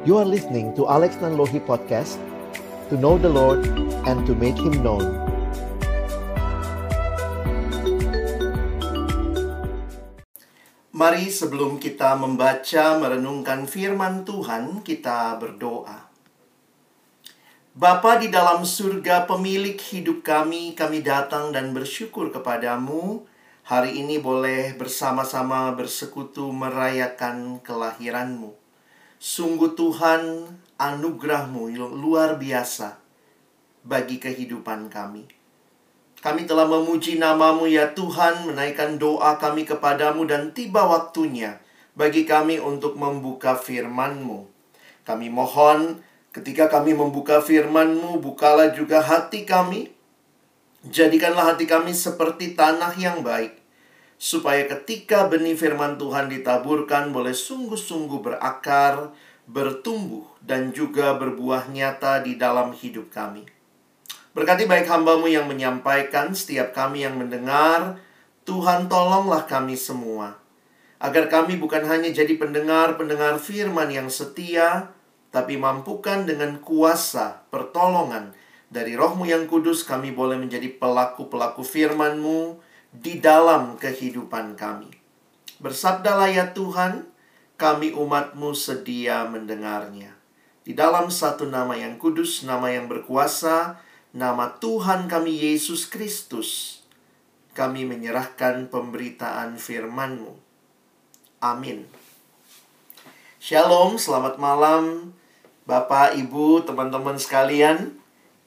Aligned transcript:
You 0.00 0.16
are 0.16 0.24
listening 0.24 0.72
to 0.80 0.88
Alex 0.88 1.20
Nanlohi 1.20 1.60
Podcast 1.60 2.16
To 2.88 2.96
know 2.96 3.20
the 3.20 3.28
Lord 3.28 3.68
and 4.08 4.24
to 4.24 4.32
make 4.32 4.56
Him 4.56 4.80
known 4.80 5.04
Mari 10.96 11.28
sebelum 11.28 11.76
kita 11.76 12.16
membaca 12.16 12.96
merenungkan 12.96 13.68
firman 13.68 14.24
Tuhan, 14.24 14.80
kita 14.80 15.36
berdoa. 15.36 16.08
Bapa 17.76 18.16
di 18.24 18.32
dalam 18.32 18.64
surga 18.64 19.28
pemilik 19.28 19.76
hidup 19.76 20.24
kami, 20.24 20.72
kami 20.72 21.04
datang 21.04 21.52
dan 21.52 21.76
bersyukur 21.76 22.32
kepadamu. 22.32 23.28
Hari 23.68 24.00
ini 24.00 24.16
boleh 24.16 24.72
bersama-sama 24.80 25.76
bersekutu 25.76 26.48
merayakan 26.48 27.60
kelahiranmu. 27.60 28.59
Sungguh 29.20 29.76
Tuhan 29.76 30.48
anugerahmu 30.80 31.76
luar 31.92 32.40
biasa 32.40 32.96
bagi 33.84 34.16
kehidupan 34.16 34.88
kami. 34.88 35.28
Kami 36.24 36.48
telah 36.48 36.64
memuji 36.64 37.20
namamu 37.20 37.68
ya 37.68 37.92
Tuhan, 37.92 38.48
menaikkan 38.48 38.96
doa 38.96 39.36
kami 39.36 39.68
kepadamu 39.68 40.24
dan 40.24 40.56
tiba 40.56 40.88
waktunya 40.88 41.60
bagi 41.92 42.24
kami 42.24 42.64
untuk 42.64 42.96
membuka 42.96 43.60
firman-Mu. 43.60 44.48
Kami 45.04 45.28
mohon 45.28 46.00
ketika 46.32 46.72
kami 46.72 46.96
membuka 46.96 47.44
firman-Mu, 47.44 48.24
bukalah 48.24 48.72
juga 48.72 49.04
hati 49.04 49.44
kami. 49.44 49.92
Jadikanlah 50.80 51.52
hati 51.52 51.68
kami 51.68 51.92
seperti 51.92 52.56
tanah 52.56 52.96
yang 52.96 53.20
baik, 53.20 53.59
supaya 54.20 54.68
ketika 54.68 55.32
benih 55.32 55.56
firman 55.56 55.96
Tuhan 55.96 56.28
ditaburkan 56.28 57.08
boleh 57.08 57.32
sungguh-sungguh 57.32 58.20
berakar, 58.20 59.16
bertumbuh, 59.48 60.28
dan 60.44 60.76
juga 60.76 61.16
berbuah 61.16 61.72
nyata 61.72 62.20
di 62.20 62.36
dalam 62.36 62.76
hidup 62.76 63.08
kami. 63.08 63.48
Berkati 64.36 64.68
baik 64.68 64.84
hambamu 64.92 65.24
yang 65.24 65.48
menyampaikan, 65.48 66.36
setiap 66.36 66.76
kami 66.76 67.08
yang 67.08 67.16
mendengar, 67.16 67.96
Tuhan 68.44 68.92
tolonglah 68.92 69.48
kami 69.48 69.74
semua. 69.74 70.36
Agar 71.00 71.32
kami 71.32 71.56
bukan 71.56 71.88
hanya 71.88 72.12
jadi 72.12 72.36
pendengar-pendengar 72.36 73.40
firman 73.40 73.88
yang 73.88 74.12
setia, 74.12 74.92
tapi 75.32 75.56
mampukan 75.56 76.28
dengan 76.28 76.60
kuasa 76.60 77.48
pertolongan 77.48 78.36
dari 78.68 78.94
rohmu 79.00 79.24
yang 79.24 79.48
kudus 79.48 79.82
kami 79.82 80.12
boleh 80.12 80.36
menjadi 80.36 80.68
pelaku-pelaku 80.76 81.64
firmanmu 81.64 82.69
di 82.90 83.22
dalam 83.22 83.78
kehidupan 83.78 84.58
kami. 84.58 84.90
Bersabdalah 85.62 86.30
ya 86.30 86.46
Tuhan, 86.50 87.06
kami 87.54 87.94
umatmu 87.94 88.50
sedia 88.56 89.28
mendengarnya. 89.28 90.16
Di 90.66 90.74
dalam 90.74 91.08
satu 91.08 91.46
nama 91.46 91.76
yang 91.76 91.96
kudus, 91.96 92.42
nama 92.42 92.72
yang 92.72 92.90
berkuasa, 92.90 93.80
nama 94.10 94.58
Tuhan 94.58 95.06
kami 95.06 95.38
Yesus 95.38 95.86
Kristus, 95.86 96.80
kami 97.54 97.86
menyerahkan 97.86 98.72
pemberitaan 98.72 99.60
firman-Mu. 99.60 100.34
Amin. 101.40 101.86
Shalom, 103.40 103.96
selamat 103.96 104.36
malam 104.36 105.16
Bapak, 105.64 106.18
Ibu, 106.18 106.66
teman-teman 106.66 107.14
sekalian. 107.14 107.94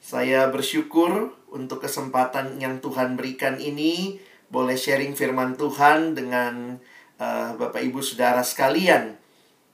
Saya 0.04 0.52
bersyukur 0.52 1.32
untuk 1.48 1.80
kesempatan 1.80 2.60
yang 2.60 2.84
Tuhan 2.84 3.16
berikan 3.16 3.56
ini 3.64 4.20
boleh 4.54 4.78
sharing 4.78 5.18
firman 5.18 5.58
Tuhan 5.58 6.14
dengan 6.14 6.78
uh, 7.18 7.58
Bapak 7.58 7.82
Ibu 7.82 8.06
Saudara 8.06 8.46
sekalian 8.46 9.18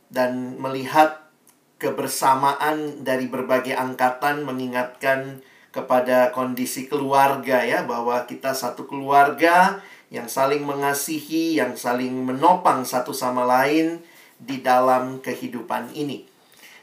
dan 0.07 0.55
melihat 0.55 1.27
kebersamaan 1.75 3.03
dari 3.03 3.27
berbagai 3.27 3.75
angkatan 3.75 4.47
mengingatkan 4.47 5.43
kepada 5.75 6.31
kondisi 6.31 6.87
keluarga 6.87 7.61
ya 7.61 7.83
bahwa 7.83 8.23
kita 8.23 8.55
satu 8.55 8.87
keluarga 8.87 9.83
yang 10.09 10.25
saling 10.25 10.65
mengasihi, 10.65 11.59
yang 11.59 11.77
saling 11.77 12.25
menopang 12.25 12.81
satu 12.87 13.13
sama 13.13 13.45
lain 13.45 14.01
di 14.39 14.63
dalam 14.63 15.21
kehidupan 15.21 15.93
ini. 15.93 16.25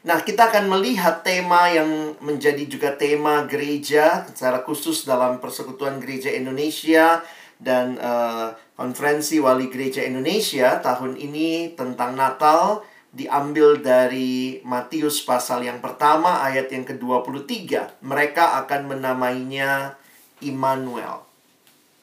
Nah, 0.06 0.22
kita 0.22 0.54
akan 0.54 0.70
melihat 0.70 1.26
tema 1.26 1.66
yang 1.66 2.14
menjadi 2.22 2.62
juga 2.70 2.94
tema 2.94 3.42
gereja 3.42 4.22
secara 4.30 4.62
khusus 4.62 5.02
dalam 5.02 5.42
Persekutuan 5.42 5.98
Gereja 5.98 6.30
Indonesia 6.30 7.26
dan 7.56 7.96
uh, 7.96 8.52
konferensi 8.76 9.40
Wali 9.40 9.72
Gereja 9.72 10.04
Indonesia 10.04 10.76
tahun 10.84 11.16
ini 11.16 11.72
tentang 11.72 12.12
Natal 12.14 12.84
diambil 13.16 13.80
dari 13.80 14.60
Matius 14.60 15.24
pasal 15.24 15.64
yang 15.64 15.80
pertama 15.80 16.44
ayat 16.44 16.68
yang 16.68 16.84
ke-23. 16.84 18.04
Mereka 18.04 18.60
akan 18.64 18.92
menamainya 18.92 19.96
Immanuel. 20.44 21.24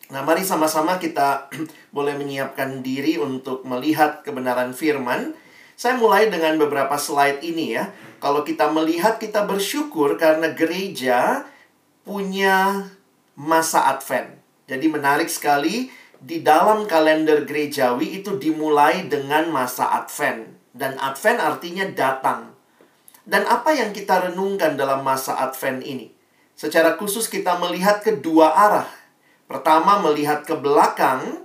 Nah, 0.09 0.21
mari 0.25 0.41
sama-sama 0.41 0.97
kita 0.97 1.49
boleh 1.95 2.17
menyiapkan 2.17 2.81
diri 2.81 3.21
untuk 3.21 3.61
melihat 3.63 4.25
kebenaran 4.25 4.73
firman. 4.73 5.37
Saya 5.77 5.97
mulai 5.97 6.29
dengan 6.33 6.57
beberapa 6.57 6.97
slide 6.97 7.45
ini 7.45 7.77
ya. 7.77 7.93
Kalau 8.17 8.41
kita 8.41 8.73
melihat 8.73 9.21
kita 9.21 9.45
bersyukur 9.45 10.17
karena 10.17 10.53
gereja 10.53 11.49
punya 12.05 12.89
masa 13.33 13.89
Advent. 13.89 14.42
Jadi 14.63 14.87
menarik 14.87 15.27
sekali 15.27 15.91
di 16.23 16.39
dalam 16.39 16.87
kalender 16.87 17.43
gerejawi 17.43 18.23
itu 18.23 18.39
dimulai 18.39 19.11
dengan 19.11 19.51
masa 19.51 19.91
Advent 19.99 20.47
dan 20.71 20.95
Advent 20.97 21.39
artinya 21.39 21.85
datang. 21.91 22.55
Dan 23.23 23.47
apa 23.47 23.71
yang 23.71 23.95
kita 23.95 24.31
renungkan 24.31 24.75
dalam 24.75 25.03
masa 25.03 25.39
Advent 25.39 25.83
ini? 25.83 26.11
Secara 26.55 26.99
khusus 26.99 27.27
kita 27.31 27.55
melihat 27.59 28.03
kedua 28.03 28.51
arah. 28.51 28.89
Pertama 29.47 29.99
melihat 29.99 30.43
ke 30.43 30.55
belakang, 30.55 31.43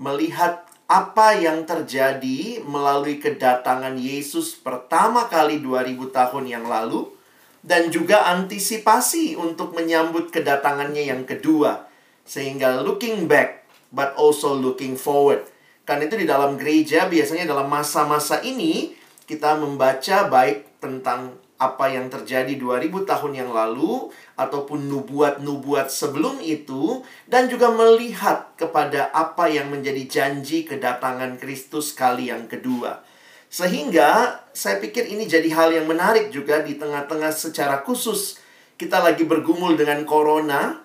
melihat 0.00 0.64
apa 0.88 1.36
yang 1.36 1.68
terjadi 1.68 2.64
melalui 2.64 3.20
kedatangan 3.20 4.00
Yesus 4.00 4.56
pertama 4.56 5.28
kali 5.28 5.60
2000 5.60 6.08
tahun 6.08 6.44
yang 6.48 6.64
lalu 6.64 7.12
dan 7.60 7.92
juga 7.92 8.24
antisipasi 8.32 9.36
untuk 9.36 9.76
menyambut 9.76 10.32
kedatangannya 10.32 11.12
yang 11.12 11.28
kedua. 11.28 11.87
Sehingga 12.28 12.84
looking 12.84 13.24
back 13.24 13.64
but 13.88 14.12
also 14.20 14.52
looking 14.52 15.00
forward. 15.00 15.48
Karena 15.88 16.04
itu 16.04 16.20
di 16.20 16.28
dalam 16.28 16.60
gereja 16.60 17.08
biasanya 17.08 17.48
dalam 17.48 17.72
masa-masa 17.72 18.44
ini 18.44 18.92
kita 19.24 19.56
membaca 19.56 20.28
baik 20.28 20.76
tentang 20.84 21.40
apa 21.58 21.90
yang 21.90 22.06
terjadi 22.06 22.54
2000 22.54 23.02
tahun 23.02 23.32
yang 23.34 23.50
lalu 23.50 24.14
ataupun 24.38 24.86
nubuat-nubuat 24.86 25.90
sebelum 25.90 26.38
itu 26.38 27.02
dan 27.26 27.50
juga 27.50 27.74
melihat 27.74 28.54
kepada 28.54 29.10
apa 29.10 29.50
yang 29.50 29.66
menjadi 29.74 30.06
janji 30.06 30.62
kedatangan 30.62 31.34
Kristus 31.42 31.90
kali 31.96 32.30
yang 32.30 32.46
kedua. 32.46 33.02
Sehingga 33.50 34.38
saya 34.54 34.78
pikir 34.78 35.10
ini 35.10 35.26
jadi 35.26 35.50
hal 35.50 35.74
yang 35.74 35.90
menarik 35.90 36.30
juga 36.30 36.62
di 36.62 36.78
tengah-tengah 36.78 37.34
secara 37.34 37.82
khusus 37.82 38.38
kita 38.78 39.02
lagi 39.02 39.26
bergumul 39.26 39.74
dengan 39.74 40.06
corona 40.06 40.78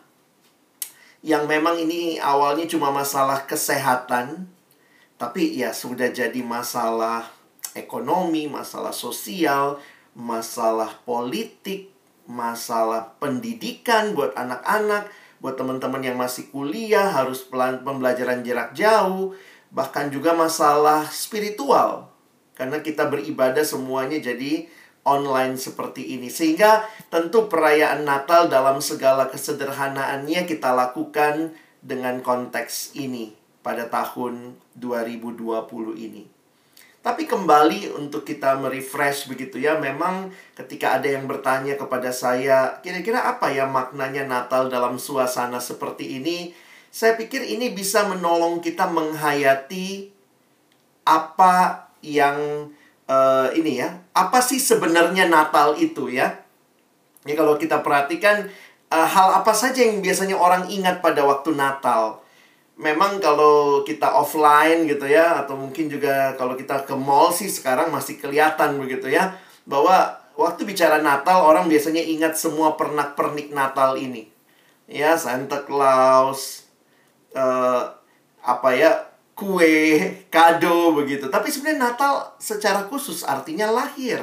yang 1.23 1.47
memang 1.47 1.79
ini 1.79 2.19
awalnya 2.19 2.67
cuma 2.67 2.91
masalah 2.91 3.47
kesehatan 3.47 4.51
tapi 5.16 5.56
ya 5.56 5.72
sudah 5.72 6.11
jadi 6.11 6.44
masalah 6.44 7.31
ekonomi, 7.79 8.51
masalah 8.51 8.91
sosial, 8.91 9.79
masalah 10.12 11.00
politik, 11.07 11.95
masalah 12.28 13.16
pendidikan 13.23 14.12
buat 14.12 14.35
anak-anak, 14.35 15.07
buat 15.39 15.56
teman-teman 15.56 16.03
yang 16.03 16.19
masih 16.19 16.51
kuliah 16.51 17.07
harus 17.07 17.47
pembelajaran 17.47 18.44
jarak 18.44 18.75
jauh, 18.75 19.31
bahkan 19.72 20.12
juga 20.12 20.36
masalah 20.36 21.07
spiritual. 21.07 22.12
Karena 22.53 22.83
kita 22.83 23.07
beribadah 23.07 23.63
semuanya 23.63 24.19
jadi 24.19 24.68
online 25.03 25.59
seperti 25.59 26.15
ini. 26.15 26.31
Sehingga 26.31 26.88
tentu 27.11 27.47
perayaan 27.51 28.07
Natal 28.07 28.47
dalam 28.47 28.79
segala 28.79 29.27
kesederhanaannya 29.27 30.47
kita 30.47 30.71
lakukan 30.71 31.55
dengan 31.83 32.23
konteks 32.23 32.95
ini 32.95 33.35
pada 33.63 33.88
tahun 33.91 34.55
2020 34.79 35.44
ini. 36.00 36.23
Tapi 37.03 37.27
kembali 37.27 38.00
untuk 38.00 38.23
kita 38.23 38.55
merefresh 38.63 39.27
begitu 39.27 39.59
ya, 39.59 39.75
memang 39.75 40.31
ketika 40.55 40.95
ada 40.95 41.11
yang 41.11 41.27
bertanya 41.27 41.75
kepada 41.75 42.15
saya, 42.15 42.79
kira-kira 42.79 43.27
apa 43.27 43.51
ya 43.51 43.67
maknanya 43.67 44.23
Natal 44.23 44.71
dalam 44.71 44.95
suasana 44.95 45.59
seperti 45.59 46.23
ini? 46.23 46.56
Saya 46.88 47.19
pikir 47.19 47.44
ini 47.44 47.75
bisa 47.75 48.07
menolong 48.07 48.63
kita 48.63 48.88
menghayati 48.88 50.15
apa 51.03 51.91
yang 51.99 52.71
uh, 53.11 53.51
ini 53.51 53.83
ya, 53.83 53.99
apa 54.13 54.39
sih 54.42 54.62
sebenarnya 54.62 55.30
Natal 55.30 55.77
itu 55.77 56.10
ya? 56.10 56.42
Ya 57.25 57.33
kalau 57.33 57.57
kita 57.57 57.81
perhatikan 57.81 58.50
uh, 58.94 59.07
hal 59.07 59.42
apa 59.42 59.54
saja 59.54 59.81
yang 59.81 60.00
biasanya 60.06 60.38
orang 60.38 60.69
ingat 60.69 61.01
pada 61.01 61.25
waktu 61.25 61.56
Natal 61.56 62.21
memang 62.74 63.21
kalau 63.21 63.86
kita 63.86 64.10
offline 64.10 64.89
gitu 64.89 65.06
ya 65.06 65.45
atau 65.45 65.54
mungkin 65.54 65.94
juga 65.94 66.33
kalau 66.33 66.57
kita 66.57 66.81
ke 66.89 66.98
mall 66.98 67.30
sih 67.30 67.45
sekarang 67.45 67.94
masih 67.94 68.18
kelihatan 68.18 68.81
begitu 68.81 69.13
ya 69.13 69.38
bahwa 69.63 70.24
waktu 70.36 70.66
bicara 70.66 71.00
Natal 71.00 71.45
orang 71.45 71.69
biasanya 71.69 72.01
ingat 72.01 72.36
semua 72.38 72.75
pernak-pernik 72.75 73.54
Natal 73.54 73.95
ini. 73.98 74.30
Ya, 74.89 75.16
Santa 75.16 75.63
Claus, 75.63 76.68
uh, 77.31 77.95
apa 78.44 78.69
ya, 78.75 79.12
kue, 79.33 80.00
kado 80.30 80.94
begitu. 80.94 81.30
Tapi 81.30 81.50
sebenarnya 81.50 81.91
Natal 81.94 82.13
secara 82.38 82.85
khusus 82.88 83.25
artinya 83.25 83.69
lahir. 83.69 84.21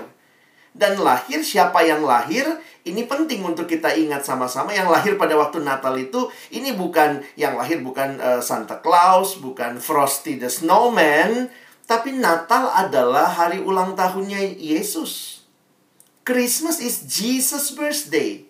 Dan 0.71 1.03
lahir 1.03 1.43
siapa 1.43 1.83
yang 1.83 2.07
lahir 2.07 2.47
ini 2.87 3.03
penting 3.03 3.43
untuk 3.43 3.67
kita 3.67 3.91
ingat 3.91 4.23
sama-sama 4.23 4.71
yang 4.71 4.87
lahir 4.87 5.19
pada 5.19 5.35
waktu 5.35 5.59
Natal 5.61 5.99
itu 5.99 6.31
ini 6.55 6.71
bukan 6.79 7.27
yang 7.35 7.59
lahir 7.59 7.83
bukan 7.83 8.23
uh, 8.23 8.39
Santa 8.39 8.79
Claus, 8.79 9.35
bukan 9.43 9.83
Frosty 9.83 10.39
the 10.39 10.47
Snowman, 10.47 11.51
tapi 11.91 12.15
Natal 12.15 12.71
adalah 12.71 13.27
hari 13.27 13.59
ulang 13.59 13.99
tahunnya 13.99 14.63
Yesus. 14.63 15.43
Christmas 16.23 16.79
is 16.79 17.03
Jesus 17.03 17.75
birthday. 17.75 18.47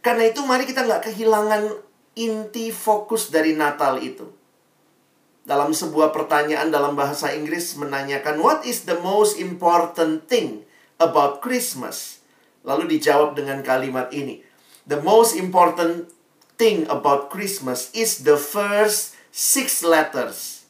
Karena 0.00 0.32
itu 0.32 0.40
mari 0.48 0.64
kita 0.64 0.88
nggak 0.88 1.12
kehilangan 1.12 1.68
inti 2.16 2.72
fokus 2.72 3.28
dari 3.28 3.52
Natal 3.52 4.00
itu. 4.00 4.43
Dalam 5.44 5.76
sebuah 5.76 6.08
pertanyaan 6.16 6.72
dalam 6.72 6.96
bahasa 6.96 7.36
Inggris 7.36 7.76
menanyakan 7.76 8.40
what 8.40 8.64
is 8.64 8.88
the 8.88 8.96
most 9.04 9.36
important 9.36 10.24
thing 10.24 10.64
about 10.96 11.44
Christmas? 11.44 12.24
Lalu 12.64 12.96
dijawab 12.96 13.36
dengan 13.36 13.60
kalimat 13.60 14.08
ini. 14.08 14.40
The 14.88 15.04
most 15.04 15.36
important 15.36 16.08
thing 16.56 16.88
about 16.88 17.28
Christmas 17.28 17.92
is 17.92 18.24
the 18.24 18.40
first 18.40 19.12
six 19.28 19.84
letters. 19.84 20.64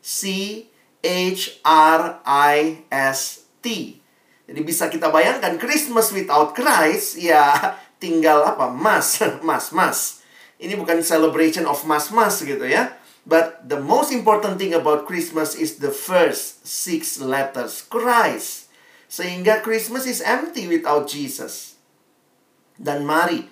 C 0.00 0.64
H 1.04 1.60
R 1.68 2.24
I 2.24 2.80
S 2.88 3.44
T. 3.60 4.00
Jadi 4.48 4.60
bisa 4.64 4.88
kita 4.88 5.12
bayangkan 5.12 5.60
Christmas 5.60 6.12
without 6.16 6.56
Christ 6.56 7.20
ya 7.20 7.76
tinggal 8.00 8.40
apa? 8.44 8.72
Mas, 8.72 9.20
mas, 9.48 9.68
mas. 9.68 10.24
Ini 10.56 10.80
bukan 10.80 11.04
celebration 11.04 11.68
of 11.68 11.84
mas-mas 11.84 12.40
gitu 12.40 12.64
ya. 12.64 13.03
But 13.24 13.64
the 13.64 13.80
most 13.80 14.12
important 14.12 14.60
thing 14.60 14.76
about 14.76 15.08
Christmas 15.08 15.56
is 15.56 15.80
the 15.80 15.92
first 15.92 16.68
six 16.68 17.16
letters, 17.16 17.80
Christ. 17.80 18.68
Sehingga 19.08 19.64
Christmas 19.64 20.04
is 20.04 20.20
empty 20.20 20.68
without 20.68 21.08
Jesus. 21.08 21.80
Dan 22.76 23.08
mari 23.08 23.48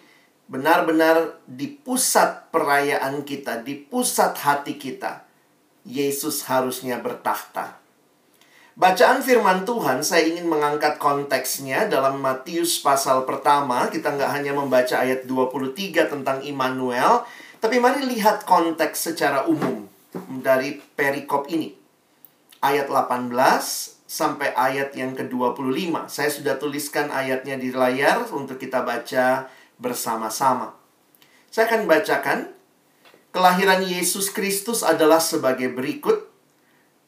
benar-benar 0.53 1.41
di 1.49 1.73
pusat 1.73 2.53
perayaan 2.53 3.25
kita, 3.25 3.65
di 3.65 3.81
pusat 3.81 4.37
hati 4.37 4.77
kita, 4.77 5.25
Yesus 5.89 6.45
harusnya 6.45 7.01
bertahta. 7.01 7.81
Bacaan 8.73 9.21
firman 9.21 9.69
Tuhan, 9.69 10.01
saya 10.01 10.25
ingin 10.25 10.49
mengangkat 10.49 10.97
konteksnya 10.97 11.93
dalam 11.93 12.25
Matius 12.25 12.81
pasal 12.81 13.29
pertama. 13.29 13.93
Kita 13.93 14.17
nggak 14.17 14.33
hanya 14.33 14.57
membaca 14.57 14.97
ayat 14.97 15.29
23 15.29 16.09
tentang 16.09 16.41
Immanuel, 16.41 17.25
tapi 17.63 17.79
mari 17.79 18.03
lihat 18.03 18.43
konteks 18.43 19.15
secara 19.15 19.47
umum 19.47 19.87
dari 20.43 20.83
perikop 20.99 21.47
ini. 21.47 21.71
Ayat 22.59 22.91
18 22.91 23.31
sampai 24.11 24.51
ayat 24.59 24.91
yang 24.99 25.15
ke-25. 25.15 26.11
Saya 26.11 26.31
sudah 26.35 26.59
tuliskan 26.59 27.15
ayatnya 27.15 27.55
di 27.55 27.71
layar 27.71 28.27
untuk 28.35 28.59
kita 28.59 28.83
baca 28.83 29.47
bersama-sama. 29.79 30.75
Saya 31.55 31.71
akan 31.71 31.87
bacakan 31.87 32.51
Kelahiran 33.33 33.81
Yesus 33.89 34.29
Kristus 34.29 34.85
adalah 34.85 35.17
sebagai 35.17 35.73
berikut. 35.73 36.29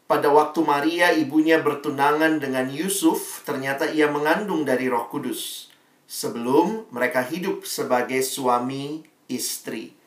Pada 0.09 0.33
waktu 0.33 0.65
Maria 0.65 1.13
ibunya 1.13 1.61
bertunangan 1.61 2.41
dengan 2.41 2.73
Yusuf, 2.73 3.45
ternyata 3.45 3.93
ia 3.93 4.09
mengandung 4.09 4.65
dari 4.65 4.89
Roh 4.89 5.05
Kudus. 5.13 5.69
Sebelum 6.09 6.89
mereka 6.89 7.21
hidup 7.21 7.69
sebagai 7.69 8.25
suami 8.25 9.05
istri. 9.29 10.04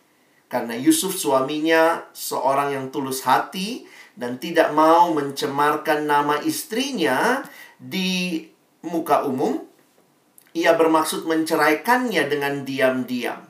Karena 0.48 0.80
Yusuf 0.80 1.20
suaminya 1.20 2.08
seorang 2.16 2.72
yang 2.72 2.86
tulus 2.88 3.28
hati 3.28 3.84
dan 4.16 4.40
tidak 4.40 4.72
mau 4.72 5.12
mencemarkan 5.12 6.08
nama 6.08 6.40
istrinya 6.40 7.44
di 7.76 8.48
muka 8.88 9.28
umum, 9.28 9.68
ia 10.56 10.74
bermaksud 10.74 11.28
menceraikannya 11.28 12.24
dengan 12.32 12.64
diam-diam. 12.64 13.44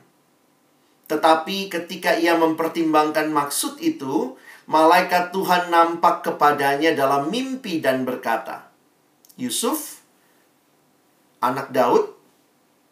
Tetapi 1.08 1.72
ketika 1.72 2.18
ia 2.18 2.36
mempertimbangkan 2.36 3.32
maksud 3.32 3.80
itu, 3.80 4.36
malaikat 4.68 5.32
Tuhan 5.32 5.72
nampak 5.72 6.20
kepadanya 6.26 6.92
dalam 6.92 7.32
mimpi 7.32 7.80
dan 7.80 8.04
berkata, 8.04 8.68
"Yusuf, 9.40 10.04
anak 11.40 11.72
Daud, 11.72 12.17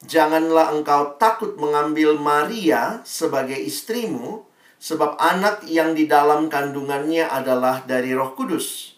janganlah 0.04 0.76
engkau 0.76 1.16
takut 1.16 1.56
mengambil 1.56 2.20
Maria 2.20 3.00
sebagai 3.08 3.56
istrimu, 3.56 4.44
sebab 4.76 5.16
anak 5.16 5.64
yang 5.64 5.96
di 5.96 6.04
dalam 6.04 6.52
kandungannya 6.52 7.24
adalah 7.24 7.80
dari 7.88 8.12
Roh 8.12 8.36
Kudus. 8.36 8.92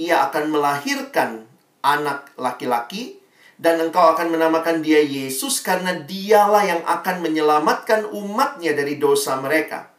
Ia 0.00 0.30
akan 0.32 0.44
melahirkan 0.48 1.44
anak 1.84 2.32
laki-laki." 2.40 3.20
dan 3.60 3.76
engkau 3.76 4.16
akan 4.16 4.32
menamakan 4.32 4.80
dia 4.80 5.04
Yesus 5.04 5.60
karena 5.60 5.92
dialah 5.92 6.64
yang 6.64 6.80
akan 6.80 7.20
menyelamatkan 7.20 8.08
umatnya 8.08 8.72
dari 8.72 8.96
dosa 8.96 9.36
mereka. 9.36 9.92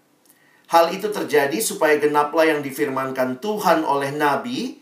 Hal 0.74 0.90
itu 0.90 1.14
terjadi 1.14 1.62
supaya 1.62 2.02
genaplah 2.02 2.50
yang 2.50 2.66
difirmankan 2.66 3.38
Tuhan 3.38 3.86
oleh 3.86 4.10
Nabi, 4.18 4.82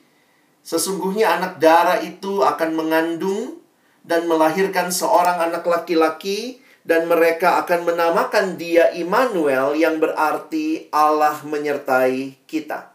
sesungguhnya 0.64 1.28
anak 1.28 1.60
darah 1.60 2.00
itu 2.00 2.40
akan 2.40 2.70
mengandung 2.72 3.59
dan 4.04 4.26
melahirkan 4.26 4.90
seorang 4.90 5.40
anak 5.52 5.64
laki-laki 5.68 6.60
dan 6.90 7.06
mereka 7.06 7.62
akan 7.62 7.86
menamakan 7.86 8.58
dia 8.58 8.90
Immanuel 8.98 9.78
yang 9.78 10.02
berarti 10.02 10.90
Allah 10.90 11.38
menyertai 11.46 12.42
kita. 12.50 12.90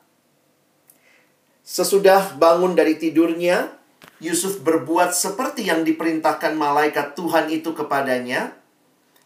Sesudah 1.64 2.36
bangun 2.36 2.76
dari 2.76 2.98
tidurnya, 2.98 3.72
Yusuf 4.18 4.60
berbuat 4.60 5.14
seperti 5.14 5.70
yang 5.70 5.86
diperintahkan 5.86 6.58
malaikat 6.58 7.16
Tuhan 7.16 7.48
itu 7.54 7.72
kepadanya. 7.72 8.52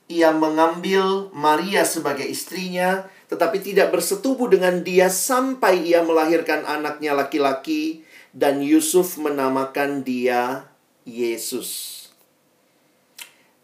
Ia 0.08 0.36
mengambil 0.36 1.32
Maria 1.32 1.88
sebagai 1.88 2.24
istrinya, 2.28 3.08
tetapi 3.32 3.64
tidak 3.64 3.92
bersetubuh 3.92 4.48
dengan 4.52 4.84
dia 4.84 5.08
sampai 5.08 5.80
ia 5.84 6.00
melahirkan 6.04 6.64
anaknya 6.68 7.16
laki-laki, 7.16 8.04
dan 8.36 8.60
Yusuf 8.60 9.16
menamakan 9.16 10.04
dia 10.04 10.67
Yesus. 11.08 11.96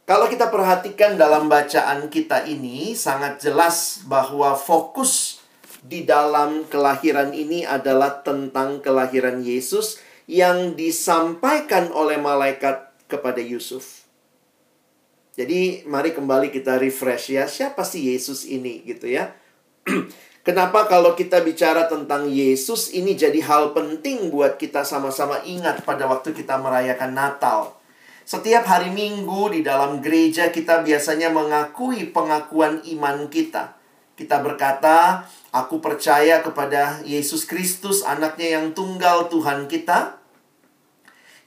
Kalau 0.04 0.28
kita 0.28 0.48
perhatikan 0.48 1.16
dalam 1.16 1.48
bacaan 1.48 2.08
kita 2.08 2.44
ini, 2.48 2.96
sangat 2.96 3.40
jelas 3.40 4.04
bahwa 4.04 4.52
fokus 4.52 5.44
di 5.84 6.04
dalam 6.04 6.64
kelahiran 6.68 7.36
ini 7.36 7.68
adalah 7.68 8.24
tentang 8.24 8.80
kelahiran 8.80 9.44
Yesus 9.44 10.00
yang 10.24 10.76
disampaikan 10.76 11.92
oleh 11.92 12.16
malaikat 12.16 12.92
kepada 13.08 13.40
Yusuf. 13.40 14.04
Jadi 15.36 15.84
mari 15.84 16.16
kembali 16.16 16.48
kita 16.48 16.80
refresh 16.80 17.36
ya, 17.36 17.44
siapa 17.44 17.84
sih 17.84 18.12
Yesus 18.12 18.48
ini 18.48 18.80
gitu 18.84 19.08
ya. 19.08 19.36
Kenapa 20.44 20.84
kalau 20.84 21.16
kita 21.16 21.40
bicara 21.40 21.88
tentang 21.88 22.28
Yesus 22.28 22.92
ini 22.92 23.16
jadi 23.16 23.40
hal 23.40 23.72
penting 23.72 24.28
buat 24.28 24.60
kita 24.60 24.84
sama-sama 24.84 25.40
ingat 25.40 25.88
pada 25.88 26.04
waktu 26.04 26.36
kita 26.36 26.60
merayakan 26.60 27.16
Natal. 27.16 27.72
Setiap 28.28 28.68
hari 28.68 28.92
Minggu 28.92 29.48
di 29.48 29.64
dalam 29.64 30.04
gereja 30.04 30.52
kita 30.52 30.84
biasanya 30.84 31.32
mengakui 31.32 32.12
pengakuan 32.12 32.84
iman 32.84 33.32
kita. 33.32 33.72
Kita 34.20 34.44
berkata, 34.44 35.24
Aku 35.48 35.80
percaya 35.80 36.44
kepada 36.44 37.00
Yesus 37.08 37.48
Kristus, 37.48 38.04
anaknya 38.04 38.60
yang 38.60 38.76
tunggal 38.76 39.32
Tuhan 39.32 39.64
kita, 39.64 40.20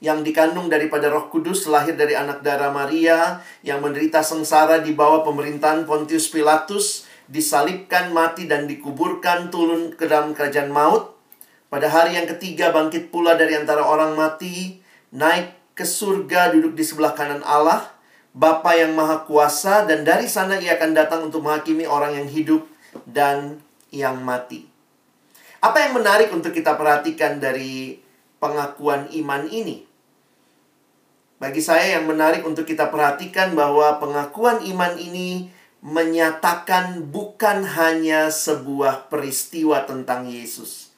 yang 0.02 0.26
dikandung 0.26 0.66
daripada 0.66 1.06
roh 1.06 1.30
kudus, 1.30 1.70
lahir 1.70 1.94
dari 1.94 2.18
anak 2.18 2.42
darah 2.42 2.74
Maria, 2.74 3.46
yang 3.62 3.78
menderita 3.78 4.26
sengsara 4.26 4.82
di 4.82 4.90
bawah 4.90 5.22
pemerintahan 5.22 5.86
Pontius 5.86 6.26
Pilatus, 6.34 7.07
disalibkan, 7.28 8.10
mati, 8.10 8.48
dan 8.48 8.64
dikuburkan, 8.64 9.52
turun 9.52 9.92
ke 9.92 10.08
dalam 10.08 10.32
kerajaan 10.32 10.72
maut. 10.72 11.14
Pada 11.68 11.92
hari 11.92 12.16
yang 12.16 12.24
ketiga 12.24 12.72
bangkit 12.72 13.12
pula 13.12 13.36
dari 13.36 13.52
antara 13.52 13.84
orang 13.84 14.16
mati, 14.16 14.80
naik 15.12 15.76
ke 15.76 15.84
surga, 15.84 16.56
duduk 16.56 16.72
di 16.72 16.82
sebelah 16.82 17.12
kanan 17.12 17.44
Allah, 17.44 17.92
Bapa 18.32 18.72
yang 18.72 18.96
Maha 18.96 19.28
Kuasa, 19.28 19.84
dan 19.84 20.02
dari 20.08 20.24
sana 20.24 20.56
ia 20.56 20.80
akan 20.80 20.90
datang 20.96 21.20
untuk 21.28 21.44
menghakimi 21.44 21.84
orang 21.84 22.16
yang 22.16 22.28
hidup 22.28 22.64
dan 23.04 23.60
yang 23.92 24.16
mati. 24.24 24.64
Apa 25.60 25.84
yang 25.84 26.00
menarik 26.00 26.32
untuk 26.32 26.56
kita 26.56 26.80
perhatikan 26.80 27.36
dari 27.36 28.00
pengakuan 28.40 29.10
iman 29.12 29.44
ini? 29.50 29.84
Bagi 31.38 31.62
saya 31.62 31.98
yang 31.98 32.08
menarik 32.08 32.42
untuk 32.42 32.66
kita 32.66 32.90
perhatikan 32.90 33.54
bahwa 33.54 34.00
pengakuan 34.02 34.58
iman 34.64 34.98
ini 34.98 35.50
menyatakan 35.78 37.06
bukan 37.14 37.62
hanya 37.62 38.34
sebuah 38.34 39.06
peristiwa 39.06 39.86
tentang 39.86 40.26
Yesus. 40.26 40.90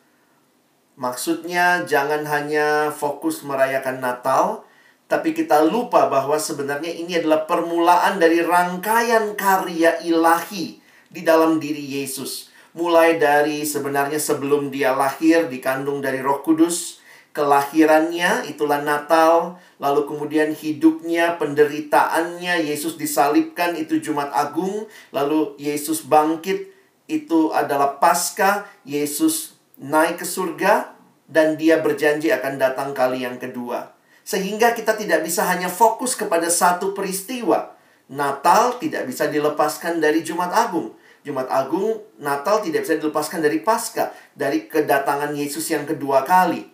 Maksudnya 1.01 1.85
jangan 1.89 2.25
hanya 2.29 2.93
fokus 2.93 3.45
merayakan 3.45 4.01
Natal, 4.01 4.65
tapi 5.09 5.33
kita 5.33 5.65
lupa 5.65 6.07
bahwa 6.07 6.37
sebenarnya 6.37 6.93
ini 6.93 7.19
adalah 7.19 7.45
permulaan 7.49 8.21
dari 8.21 8.41
rangkaian 8.45 9.33
karya 9.37 10.01
ilahi 10.05 10.81
di 11.11 11.21
dalam 11.25 11.59
diri 11.59 12.01
Yesus. 12.01 12.53
Mulai 12.77 13.19
dari 13.19 13.67
sebenarnya 13.67 14.23
sebelum 14.23 14.71
dia 14.71 14.95
lahir 14.95 15.51
dikandung 15.51 15.99
dari 15.99 16.23
Roh 16.23 16.41
Kudus, 16.47 17.03
kelahirannya 17.35 18.47
itulah 18.47 18.79
Natal, 18.85 19.59
lalu 19.81 20.05
kemudian 20.05 20.53
hidupnya, 20.53 21.41
penderitaannya, 21.41 22.69
Yesus 22.69 23.01
disalibkan 23.01 23.75
itu 23.81 23.97
Jumat 23.97 24.29
Agung, 24.31 24.85
lalu 25.09 25.57
Yesus 25.57 26.05
bangkit 26.05 26.69
itu 27.09 27.51
adalah 27.51 27.97
Paskah, 27.97 28.69
Yesus 28.85 29.57
naik 29.81 30.21
ke 30.21 30.27
surga 30.29 30.93
dan 31.25 31.57
dia 31.57 31.81
berjanji 31.81 32.29
akan 32.29 32.61
datang 32.61 32.93
kali 32.93 33.25
yang 33.25 33.41
kedua. 33.41 33.97
Sehingga 34.21 34.77
kita 34.77 34.95
tidak 34.95 35.25
bisa 35.25 35.49
hanya 35.49 35.73
fokus 35.73 36.13
kepada 36.15 36.53
satu 36.53 36.93
peristiwa. 36.93 37.75
Natal 38.13 38.77
tidak 38.77 39.09
bisa 39.09 39.27
dilepaskan 39.33 39.99
dari 39.99 40.21
Jumat 40.21 40.53
Agung. 40.53 40.93
Jumat 41.25 41.49
Agung, 41.49 42.05
Natal 42.21 42.61
tidak 42.61 42.85
bisa 42.85 43.01
dilepaskan 43.01 43.41
dari 43.41 43.65
Paskah, 43.65 44.13
dari 44.37 44.69
kedatangan 44.69 45.33
Yesus 45.33 45.65
yang 45.73 45.89
kedua 45.89 46.23
kali. 46.27 46.69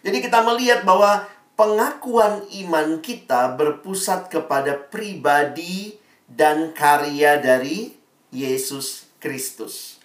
Jadi 0.00 0.18
kita 0.24 0.40
melihat 0.40 0.80
bahwa 0.86 1.28
pengakuan 1.60 2.40
iman 2.64 3.04
kita 3.04 3.52
berpusat 3.52 4.32
kepada 4.32 4.80
pribadi 4.80 5.92
dan 6.24 6.72
karya 6.72 7.36
dari 7.36 7.92
Yesus 8.32 9.12
Kristus. 9.20 10.00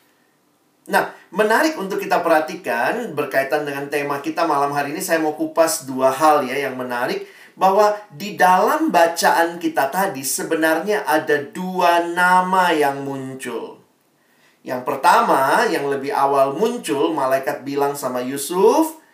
Nah, 0.92 1.16
menarik 1.32 1.80
untuk 1.80 2.04
kita 2.04 2.20
perhatikan 2.20 3.16
berkaitan 3.16 3.64
dengan 3.64 3.88
tema 3.88 4.20
kita 4.20 4.44
malam 4.44 4.76
hari 4.76 4.92
ini 4.92 5.00
saya 5.00 5.24
mau 5.24 5.32
kupas 5.32 5.88
dua 5.88 6.12
hal 6.12 6.44
ya 6.44 6.68
yang 6.68 6.76
menarik 6.76 7.24
bahwa 7.56 7.96
di 8.12 8.36
dalam 8.36 8.92
bacaan 8.92 9.56
kita 9.56 9.88
tadi 9.88 10.28
sebenarnya 10.28 11.08
ada 11.08 11.40
dua 11.40 12.04
nama 12.04 12.76
yang 12.76 13.08
muncul. 13.08 13.80
Yang 14.60 14.84
pertama, 14.84 15.64
yang 15.72 15.88
lebih 15.88 16.12
awal 16.12 16.52
muncul, 16.52 17.16
malaikat 17.16 17.64
bilang 17.64 17.96
sama 17.96 18.20
Yusuf, 18.20 19.05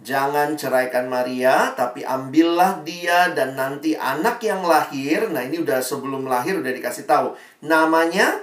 "Jangan 0.00 0.56
ceraikan 0.56 1.06
Maria, 1.12 1.76
tapi 1.76 2.02
ambillah 2.02 2.80
dia 2.84 3.30
dan 3.36 3.54
nanti 3.54 3.94
anak 3.94 4.40
yang 4.40 4.64
lahir." 4.64 5.28
Nah, 5.28 5.44
ini 5.44 5.60
udah 5.60 5.84
sebelum 5.84 6.24
lahir 6.24 6.58
udah 6.58 6.72
dikasih 6.72 7.04
tahu. 7.04 7.36
Namanya 7.64 8.40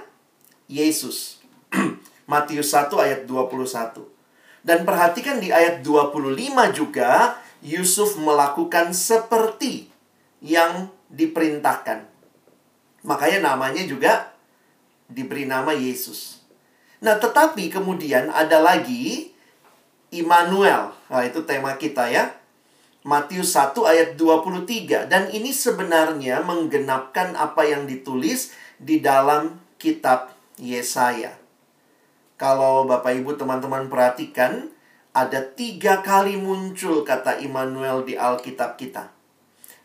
Yesus. 0.70 1.42
Matius 2.30 2.70
1 2.76 2.92
ayat 3.00 3.20
21. 3.24 4.04
Dan 4.60 4.84
perhatikan 4.84 5.40
di 5.40 5.48
ayat 5.48 5.80
25 5.80 6.36
juga 6.76 7.40
Yusuf 7.64 8.20
melakukan 8.20 8.92
seperti 8.92 9.88
yang 10.44 10.92
diperintahkan. 11.08 12.04
Makanya 13.02 13.54
namanya 13.54 13.82
juga 13.88 14.36
diberi 15.08 15.48
nama 15.48 15.72
Yesus. 15.72 16.44
Nah, 17.00 17.16
tetapi 17.16 17.70
kemudian 17.72 18.28
ada 18.28 18.60
lagi 18.60 19.32
Immanuel. 20.10 20.92
Nah, 21.08 21.22
itu 21.24 21.44
tema 21.44 21.76
kita 21.76 22.08
ya. 22.08 22.36
Matius 23.06 23.56
1 23.56 23.72
ayat 23.88 24.08
23 24.20 25.08
dan 25.08 25.30
ini 25.32 25.54
sebenarnya 25.54 26.44
menggenapkan 26.44 27.32
apa 27.38 27.64
yang 27.64 27.88
ditulis 27.88 28.52
di 28.76 29.00
dalam 29.00 29.56
kitab 29.80 30.34
Yesaya. 30.58 31.38
Kalau 32.36 32.84
Bapak 32.84 33.16
Ibu 33.18 33.38
teman-teman 33.38 33.90
perhatikan, 33.90 34.70
ada 35.14 35.40
tiga 35.42 36.04
kali 36.04 36.38
muncul 36.38 37.02
kata 37.02 37.42
Immanuel 37.42 38.06
di 38.06 38.14
Alkitab 38.14 38.78
kita. 38.78 39.10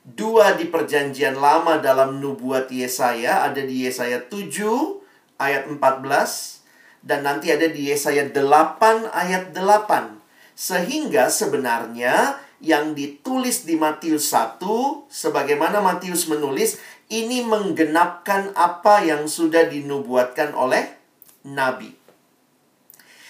Dua 0.04 0.54
di 0.60 0.68
perjanjian 0.68 1.40
lama 1.40 1.80
dalam 1.80 2.20
nubuat 2.20 2.68
Yesaya, 2.70 3.48
ada 3.48 3.64
di 3.64 3.88
Yesaya 3.88 4.20
7 4.28 5.00
ayat 5.40 5.66
14, 5.66 6.63
dan 7.04 7.28
nanti 7.28 7.52
ada 7.52 7.68
di 7.68 7.92
Yesaya 7.92 8.32
8 8.32 9.12
ayat 9.12 9.52
8. 9.52 10.24
Sehingga 10.56 11.28
sebenarnya 11.28 12.40
yang 12.64 12.96
ditulis 12.96 13.68
di 13.68 13.76
Matius 13.76 14.32
1, 14.32 14.64
sebagaimana 15.12 15.84
Matius 15.84 16.32
menulis, 16.32 16.80
ini 17.12 17.44
menggenapkan 17.44 18.56
apa 18.56 19.04
yang 19.04 19.28
sudah 19.28 19.68
dinubuatkan 19.68 20.56
oleh 20.56 20.96
Nabi. 21.44 21.92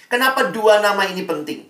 Kenapa 0.06 0.54
dua 0.54 0.78
nama 0.78 1.02
ini 1.10 1.26
penting? 1.26 1.66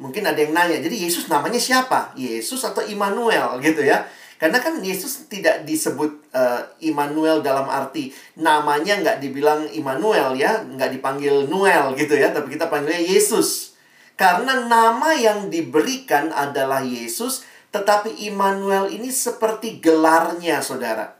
Mungkin 0.00 0.24
ada 0.24 0.40
yang 0.40 0.56
nanya, 0.56 0.80
jadi 0.80 0.96
Yesus 0.96 1.28
namanya 1.28 1.60
siapa? 1.60 2.16
Yesus 2.16 2.64
atau 2.64 2.80
Immanuel 2.88 3.60
gitu 3.60 3.84
ya? 3.84 4.08
Karena 4.36 4.60
kan 4.60 4.84
Yesus 4.84 5.32
tidak 5.32 5.64
disebut 5.64 6.28
uh, 6.36 6.60
Immanuel 6.84 7.40
dalam 7.40 7.72
arti 7.72 8.12
namanya 8.36 9.00
nggak 9.00 9.18
dibilang 9.24 9.64
Immanuel 9.72 10.36
ya, 10.36 10.60
nggak 10.60 10.92
dipanggil 10.92 11.48
Noel 11.48 11.96
gitu 11.96 12.12
ya, 12.12 12.32
tapi 12.36 12.52
kita 12.52 12.68
panggilnya 12.68 13.00
Yesus. 13.00 13.72
Karena 14.16 14.64
nama 14.68 15.16
yang 15.16 15.48
diberikan 15.48 16.32
adalah 16.32 16.84
Yesus, 16.84 17.48
tetapi 17.72 18.28
Immanuel 18.28 18.92
ini 18.92 19.08
seperti 19.08 19.80
gelarnya, 19.80 20.60
saudara. 20.60 21.16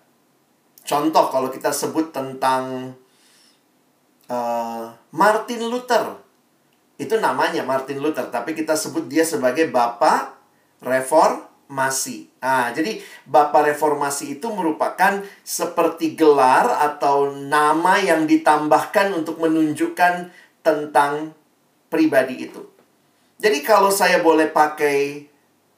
Contoh 0.85 1.29
kalau 1.33 1.49
kita 1.49 1.73
sebut 1.73 2.13
tentang 2.13 2.95
uh, 4.29 4.93
Martin 5.11 5.67
Luther. 5.67 6.21
Itu 6.97 7.21
namanya 7.21 7.61
Martin 7.65 8.01
Luther, 8.01 8.33
tapi 8.33 8.57
kita 8.57 8.73
sebut 8.73 9.05
dia 9.09 9.25
sebagai 9.25 9.69
Bapak 9.69 10.33
Reformasi. 11.67 12.31
Nah, 12.39 12.71
jadi 12.71 13.03
Bapak 13.27 13.75
Reformasi 13.75 14.39
itu 14.39 14.47
merupakan 14.55 15.19
seperti 15.43 16.15
gelar 16.15 16.63
atau 16.79 17.35
nama 17.35 17.99
yang 17.99 18.23
ditambahkan 18.23 19.11
untuk 19.11 19.43
menunjukkan 19.43 20.31
tentang 20.63 21.35
pribadi 21.91 22.47
itu. 22.47 22.63
Jadi 23.43 23.67
kalau 23.67 23.91
saya 23.91 24.23
boleh 24.23 24.47
pakai 24.47 25.27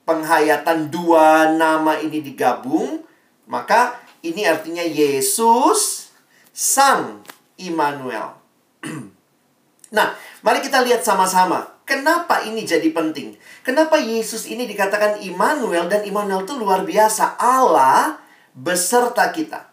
penghayatan 0.05 0.93
dua 0.93 1.57
nama 1.57 1.97
ini 2.05 2.21
digabung, 2.21 3.01
maka 3.49 3.97
ini 4.21 4.45
artinya 4.45 4.85
Yesus 4.85 6.13
Sang 6.53 7.25
Immanuel. 7.57 8.37
nah, 9.97 10.13
mari 10.45 10.61
kita 10.61 10.85
lihat 10.85 11.01
sama-sama. 11.01 11.78
Kenapa 11.89 12.45
ini 12.45 12.69
jadi 12.69 12.93
penting? 12.93 13.41
Kenapa 13.65 13.97
Yesus 13.97 14.45
ini 14.45 14.69
dikatakan 14.69 15.25
Immanuel 15.25 15.89
dan 15.89 16.05
Immanuel 16.05 16.45
itu 16.45 16.53
luar 16.61 16.85
biasa. 16.85 17.41
Allah 17.41 18.21
beserta 18.53 19.33
kita. 19.33 19.73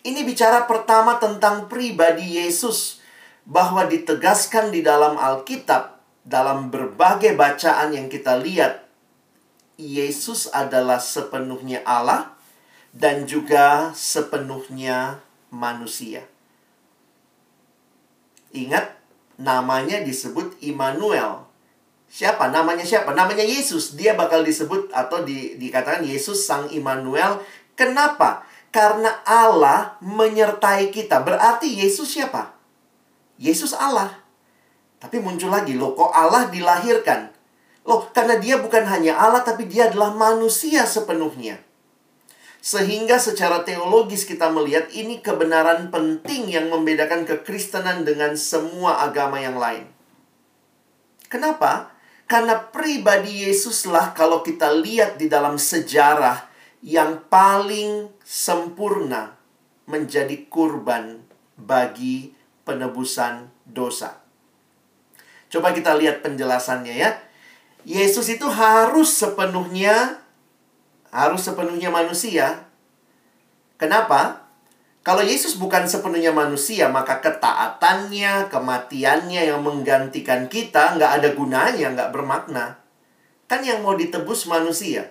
Ini 0.00 0.24
bicara 0.24 0.64
pertama 0.64 1.20
tentang 1.20 1.68
pribadi 1.68 2.40
Yesus. 2.40 3.04
Bahwa 3.44 3.84
ditegaskan 3.84 4.72
di 4.72 4.80
dalam 4.80 5.20
Alkitab, 5.20 6.00
dalam 6.24 6.72
berbagai 6.72 7.36
bacaan 7.36 7.92
yang 7.92 8.08
kita 8.08 8.40
lihat, 8.40 8.88
Yesus 9.76 10.48
adalah 10.56 11.04
sepenuhnya 11.04 11.84
Allah 11.84 12.32
dan 12.96 13.28
juga 13.28 13.92
sepenuhnya 13.96 15.20
manusia. 15.52 16.24
Ingat, 18.54 18.99
namanya 19.40 20.04
disebut 20.04 20.60
Immanuel. 20.60 21.48
Siapa? 22.10 22.52
Namanya 22.52 22.84
siapa? 22.84 23.16
Namanya 23.16 23.42
Yesus. 23.42 23.96
Dia 23.96 24.12
bakal 24.12 24.44
disebut 24.44 24.92
atau 24.92 25.24
di, 25.24 25.56
dikatakan 25.56 26.04
Yesus 26.04 26.44
Sang 26.44 26.68
Immanuel. 26.68 27.40
Kenapa? 27.72 28.44
Karena 28.68 29.24
Allah 29.24 29.96
menyertai 30.04 30.92
kita. 30.92 31.24
Berarti 31.24 31.70
Yesus 31.70 32.12
siapa? 32.12 32.52
Yesus 33.40 33.72
Allah. 33.72 34.20
Tapi 35.00 35.16
muncul 35.16 35.48
lagi, 35.48 35.72
loh 35.80 35.96
kok 35.96 36.12
Allah 36.12 36.52
dilahirkan? 36.52 37.32
Loh, 37.88 38.12
karena 38.12 38.36
dia 38.36 38.60
bukan 38.60 38.84
hanya 38.84 39.16
Allah, 39.16 39.40
tapi 39.40 39.64
dia 39.64 39.88
adalah 39.88 40.12
manusia 40.12 40.84
sepenuhnya. 40.84 41.56
Sehingga 42.60 43.16
secara 43.16 43.64
teologis 43.64 44.28
kita 44.28 44.52
melihat 44.52 44.92
ini 44.92 45.24
kebenaran 45.24 45.88
penting 45.88 46.52
yang 46.52 46.68
membedakan 46.68 47.24
kekristenan 47.24 48.04
dengan 48.04 48.36
semua 48.36 49.00
agama 49.00 49.40
yang 49.40 49.56
lain. 49.56 49.88
Kenapa? 51.32 51.96
Karena 52.28 52.60
pribadi 52.60 53.48
Yesuslah 53.48 54.12
kalau 54.12 54.44
kita 54.44 54.70
lihat 54.76 55.16
di 55.16 55.26
dalam 55.26 55.56
sejarah 55.56 56.46
yang 56.84 57.24
paling 57.32 58.12
sempurna 58.22 59.34
menjadi 59.88 60.46
kurban 60.46 61.24
bagi 61.56 62.36
penebusan 62.62 63.50
dosa. 63.66 64.20
Coba 65.50 65.74
kita 65.74 65.98
lihat 65.98 66.22
penjelasannya 66.22 66.94
ya. 66.94 67.10
Yesus 67.82 68.30
itu 68.30 68.46
harus 68.46 69.10
sepenuhnya 69.10 70.19
harus 71.10 71.42
sepenuhnya 71.42 71.90
manusia. 71.90 72.66
Kenapa? 73.78 74.46
Kalau 75.00 75.24
Yesus 75.24 75.56
bukan 75.56 75.88
sepenuhnya 75.88 76.30
manusia, 76.30 76.92
maka 76.92 77.24
ketaatannya, 77.24 78.52
kematiannya 78.52 79.48
yang 79.48 79.64
menggantikan 79.64 80.44
kita 80.46 81.00
nggak 81.00 81.12
ada 81.22 81.28
gunanya, 81.32 81.86
nggak 81.96 82.12
bermakna. 82.12 82.76
Kan 83.48 83.64
yang 83.64 83.80
mau 83.80 83.96
ditebus 83.96 84.44
manusia. 84.44 85.08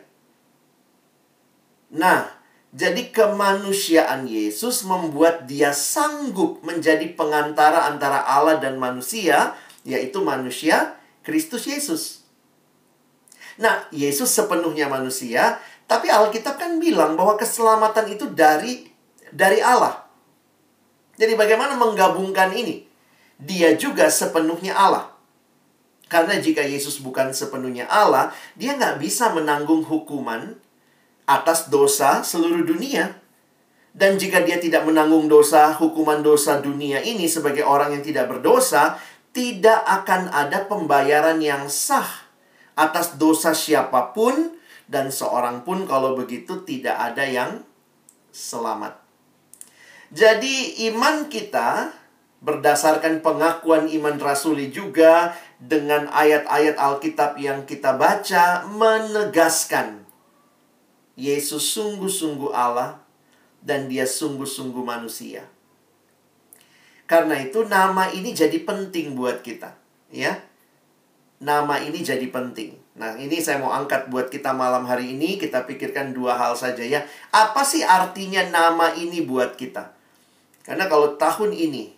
Nah, 1.90 2.30
jadi 2.70 3.10
kemanusiaan 3.10 4.30
Yesus 4.30 4.86
membuat 4.86 5.50
dia 5.50 5.74
sanggup 5.74 6.62
menjadi 6.62 7.10
pengantara 7.18 7.90
antara 7.90 8.22
Allah 8.22 8.62
dan 8.62 8.78
manusia, 8.78 9.58
yaitu 9.82 10.22
manusia 10.22 11.02
Kristus 11.26 11.66
Yesus. 11.66 12.22
Nah, 13.58 13.90
Yesus 13.90 14.30
sepenuhnya 14.30 14.86
manusia, 14.86 15.58
tapi 15.90 16.06
Alkitab 16.06 16.62
kan 16.62 16.78
bilang 16.78 17.18
bahwa 17.18 17.34
keselamatan 17.34 18.14
itu 18.14 18.30
dari 18.30 18.86
dari 19.34 19.58
Allah. 19.58 20.06
Jadi 21.18 21.34
bagaimana 21.34 21.74
menggabungkan 21.74 22.54
ini? 22.54 22.86
Dia 23.42 23.74
juga 23.74 24.06
sepenuhnya 24.14 24.78
Allah. 24.78 25.10
Karena 26.06 26.38
jika 26.38 26.62
Yesus 26.62 27.02
bukan 27.02 27.34
sepenuhnya 27.34 27.90
Allah, 27.90 28.30
dia 28.54 28.78
nggak 28.78 29.02
bisa 29.02 29.34
menanggung 29.34 29.82
hukuman 29.82 30.54
atas 31.26 31.74
dosa 31.74 32.22
seluruh 32.22 32.62
dunia. 32.62 33.18
Dan 33.90 34.22
jika 34.22 34.46
dia 34.46 34.62
tidak 34.62 34.86
menanggung 34.86 35.26
dosa, 35.26 35.74
hukuman 35.74 36.22
dosa 36.22 36.62
dunia 36.62 37.02
ini 37.02 37.26
sebagai 37.26 37.66
orang 37.66 37.98
yang 37.98 38.04
tidak 38.06 38.30
berdosa, 38.30 39.02
tidak 39.34 39.82
akan 39.86 40.30
ada 40.30 40.70
pembayaran 40.70 41.42
yang 41.42 41.66
sah 41.66 42.30
atas 42.78 43.18
dosa 43.18 43.58
siapa 43.58 44.14
pun 44.14 44.59
dan 44.90 45.14
seorang 45.14 45.62
pun 45.62 45.86
kalau 45.86 46.18
begitu 46.18 46.66
tidak 46.66 46.98
ada 46.98 47.22
yang 47.30 47.62
selamat. 48.34 48.98
Jadi 50.10 50.90
iman 50.90 51.30
kita 51.30 51.94
berdasarkan 52.42 53.22
pengakuan 53.22 53.86
iman 53.86 54.18
rasuli 54.18 54.74
juga 54.74 55.38
dengan 55.62 56.10
ayat-ayat 56.10 56.82
Alkitab 56.82 57.38
yang 57.38 57.70
kita 57.70 57.94
baca 57.94 58.66
menegaskan 58.66 60.10
Yesus 61.20 61.76
sungguh-sungguh 61.76 62.50
Allah 62.50 63.04
dan 63.62 63.92
dia 63.92 64.10
sungguh-sungguh 64.10 64.82
manusia. 64.82 65.46
Karena 67.06 67.38
itu 67.44 67.68
nama 67.68 68.08
ini 68.10 68.32
jadi 68.32 68.56
penting 68.64 69.20
buat 69.20 69.44
kita, 69.44 69.76
ya. 70.14 70.40
Nama 71.44 71.84
ini 71.84 72.00
jadi 72.06 72.24
penting. 72.32 72.89
Nah, 73.00 73.16
ini 73.16 73.40
saya 73.40 73.64
mau 73.64 73.72
angkat 73.72 74.12
buat 74.12 74.28
kita 74.28 74.52
malam 74.52 74.84
hari 74.84 75.16
ini, 75.16 75.40
kita 75.40 75.64
pikirkan 75.64 76.12
dua 76.12 76.36
hal 76.36 76.52
saja 76.60 76.84
ya. 76.84 77.08
Apa 77.32 77.64
sih 77.64 77.80
artinya 77.80 78.44
nama 78.52 78.92
ini 78.92 79.24
buat 79.24 79.56
kita? 79.56 79.96
Karena 80.68 80.92
kalau 80.92 81.16
tahun 81.16 81.56
ini 81.56 81.96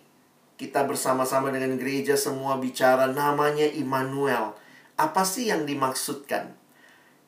kita 0.62 0.86
bersama-sama 0.86 1.50
dengan 1.50 1.74
gereja 1.74 2.14
semua 2.14 2.54
bicara 2.54 3.10
namanya 3.10 3.66
Immanuel. 3.66 4.54
Apa 4.94 5.26
sih 5.26 5.50
yang 5.50 5.66
dimaksudkan? 5.66 6.54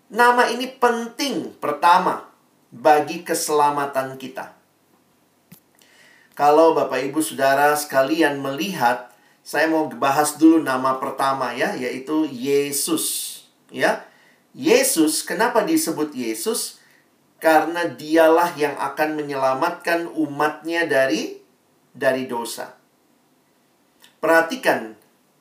Nama 0.07 0.55
ini 0.55 0.71
penting 0.71 1.59
pertama 1.59 2.31
bagi 2.71 3.27
keselamatan 3.27 4.15
kita. 4.23 4.55
Kalau 6.39 6.79
Bapak 6.79 7.03
Ibu 7.11 7.19
Saudara 7.19 7.75
sekalian 7.75 8.39
melihat, 8.39 9.11
saya 9.43 9.67
mau 9.67 9.91
bahas 9.91 10.39
dulu 10.39 10.63
nama 10.63 11.03
pertama 11.03 11.51
ya, 11.59 11.75
yaitu 11.75 12.31
Yesus. 12.31 13.34
Ya. 13.75 14.07
Yesus, 14.55 15.27
kenapa 15.27 15.67
disebut 15.67 16.15
Yesus? 16.15 16.79
Karena 17.43 17.91
dialah 17.91 18.55
yang 18.55 18.79
akan 18.79 19.19
menyelamatkan 19.19 20.07
umatnya 20.15 20.87
dari 20.87 21.43
dari 21.91 22.31
dosa. 22.31 22.79
Perhatikan 24.23 24.95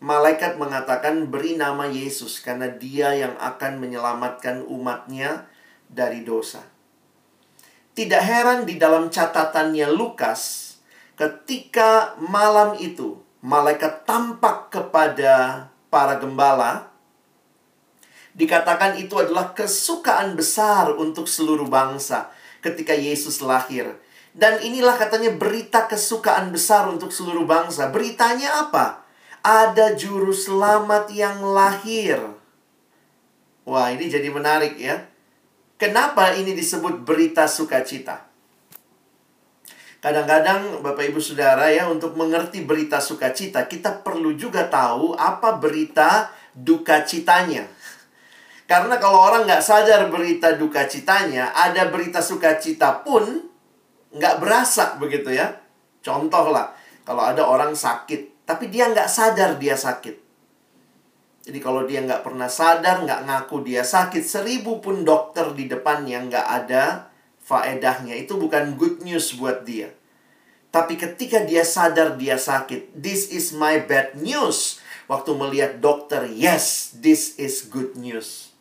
malaikat 0.04 0.58
mengatakan 0.60 1.30
beri 1.30 1.56
nama 1.56 1.88
Yesus 1.88 2.42
karena 2.44 2.68
dia 2.68 3.14
yang 3.16 3.38
akan 3.40 3.80
menyelamatkan 3.80 4.66
umatnya 4.66 5.48
dari 5.88 6.26
dosa. 6.26 6.66
Tidak 7.94 8.20
heran 8.20 8.66
di 8.66 8.82
dalam 8.82 9.14
catatannya 9.14 9.94
Lukas, 9.94 10.74
ketika 11.14 12.18
malam 12.18 12.74
itu 12.82 13.22
malaikat 13.46 14.04
tampak 14.04 14.74
kepada 14.74 15.70
para 15.94 16.18
gembala, 16.18 16.93
dikatakan 18.34 18.98
itu 18.98 19.18
adalah 19.18 19.54
kesukaan 19.54 20.38
besar 20.38 20.94
untuk 20.94 21.30
seluruh 21.30 21.70
bangsa 21.70 22.34
ketika 22.62 22.94
Yesus 22.94 23.42
lahir. 23.42 23.98
Dan 24.34 24.62
inilah 24.66 24.98
katanya 24.98 25.30
berita 25.34 25.86
kesukaan 25.86 26.50
besar 26.50 26.90
untuk 26.90 27.14
seluruh 27.14 27.46
bangsa. 27.46 27.94
Beritanya 27.94 28.66
apa? 28.66 29.04
ada 29.44 29.92
juru 29.92 30.32
selamat 30.32 31.12
yang 31.12 31.44
lahir. 31.44 32.16
Wah, 33.68 33.92
ini 33.92 34.08
jadi 34.08 34.32
menarik 34.32 34.80
ya. 34.80 35.04
Kenapa 35.76 36.32
ini 36.40 36.56
disebut 36.56 37.04
berita 37.04 37.44
sukacita? 37.44 38.24
Kadang-kadang 40.00 40.84
Bapak 40.84 41.12
Ibu 41.12 41.20
Saudara 41.20 41.72
ya 41.72 41.88
untuk 41.92 42.16
mengerti 42.16 42.64
berita 42.64 43.00
sukacita 43.00 43.68
kita 43.68 44.04
perlu 44.04 44.36
juga 44.36 44.68
tahu 44.68 45.16
apa 45.16 45.60
berita 45.60 46.32
duka 46.56 47.04
citanya. 47.04 47.68
Karena 48.74 48.98
kalau 48.98 49.22
orang 49.30 49.46
nggak 49.46 49.62
sadar 49.62 50.10
berita 50.10 50.58
duka 50.58 50.90
citanya, 50.90 51.54
ada 51.54 51.94
berita 51.94 52.26
sukacita 52.26 53.06
pun 53.06 53.22
nggak 54.10 54.42
berasa 54.42 54.98
begitu 54.98 55.30
ya. 55.30 55.62
Contoh 56.02 56.50
lah, 56.50 56.74
kalau 57.06 57.22
ada 57.22 57.46
orang 57.46 57.78
sakit, 57.78 58.50
tapi 58.50 58.74
dia 58.74 58.90
nggak 58.90 59.06
sadar 59.06 59.62
dia 59.62 59.78
sakit. 59.78 60.18
Jadi 61.46 61.60
kalau 61.62 61.86
dia 61.86 62.02
nggak 62.02 62.26
pernah 62.26 62.50
sadar, 62.50 63.06
nggak 63.06 63.30
ngaku 63.30 63.62
dia 63.62 63.86
sakit, 63.86 64.26
seribu 64.26 64.82
pun 64.82 65.06
dokter 65.06 65.54
di 65.54 65.70
depannya 65.70 66.26
nggak 66.26 66.48
ada 66.66 67.14
faedahnya. 67.46 68.18
Itu 68.18 68.42
bukan 68.42 68.74
good 68.74 69.06
news 69.06 69.38
buat 69.38 69.70
dia. 69.70 69.94
Tapi 70.74 70.98
ketika 70.98 71.46
dia 71.46 71.62
sadar 71.62 72.18
dia 72.18 72.42
sakit, 72.42 72.98
this 72.98 73.30
is 73.30 73.54
my 73.54 73.86
bad 73.86 74.18
news. 74.18 74.82
Waktu 75.06 75.30
melihat 75.38 75.78
dokter, 75.78 76.26
yes, 76.26 76.98
this 76.98 77.38
is 77.38 77.70
good 77.70 77.94
news. 77.94 78.53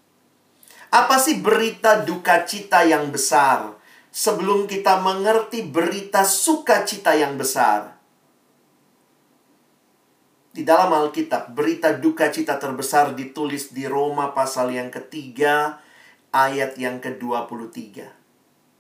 Apa 0.93 1.17
sih 1.17 1.41
berita 1.41 2.05
duka 2.05 2.45
cita 2.45 2.85
yang 2.85 3.09
besar? 3.09 3.81
Sebelum 4.13 4.69
kita 4.69 5.01
mengerti 5.01 5.65
berita 5.65 6.21
sukacita 6.21 7.17
yang 7.17 7.41
besar, 7.41 7.97
di 10.53 10.69
dalam 10.69 10.93
Alkitab, 10.93 11.57
berita 11.57 11.97
duka 11.97 12.29
cita 12.29 12.61
terbesar 12.61 13.17
ditulis 13.17 13.73
di 13.73 13.89
Roma 13.89 14.37
pasal 14.37 14.69
yang 14.69 14.93
ketiga, 14.93 15.81
ayat 16.29 16.77
yang 16.77 17.01
ke-23. 17.01 18.05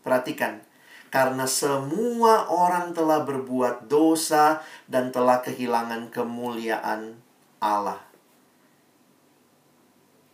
Perhatikan, 0.04 0.60
karena 1.08 1.48
semua 1.48 2.52
orang 2.52 2.92
telah 2.92 3.24
berbuat 3.24 3.88
dosa 3.88 4.60
dan 4.84 5.16
telah 5.16 5.40
kehilangan 5.40 6.12
kemuliaan 6.12 7.16
Allah. 7.56 8.11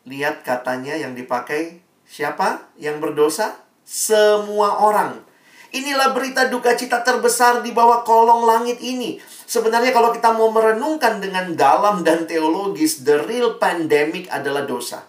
Lihat 0.09 0.41
katanya 0.41 0.97
yang 0.97 1.13
dipakai 1.13 1.85
siapa 2.09 2.73
yang 2.81 2.97
berdosa? 2.97 3.61
Semua 3.85 4.81
orang. 4.81 5.21
Inilah 5.69 6.17
berita 6.17 6.49
duka 6.49 6.73
cita 6.73 7.05
terbesar 7.05 7.61
di 7.61 7.77
bawah 7.77 8.01
kolong 8.01 8.49
langit 8.49 8.81
ini 8.81 9.21
Sebenarnya 9.49 9.97
kalau 9.97 10.13
kita 10.13 10.37
mau 10.37 10.53
merenungkan 10.53 11.25
dengan 11.25 11.57
dalam 11.57 12.05
dan 12.05 12.29
teologis, 12.29 13.01
the 13.01 13.17
real 13.25 13.57
pandemic 13.57 14.29
adalah 14.29 14.69
dosa. 14.69 15.09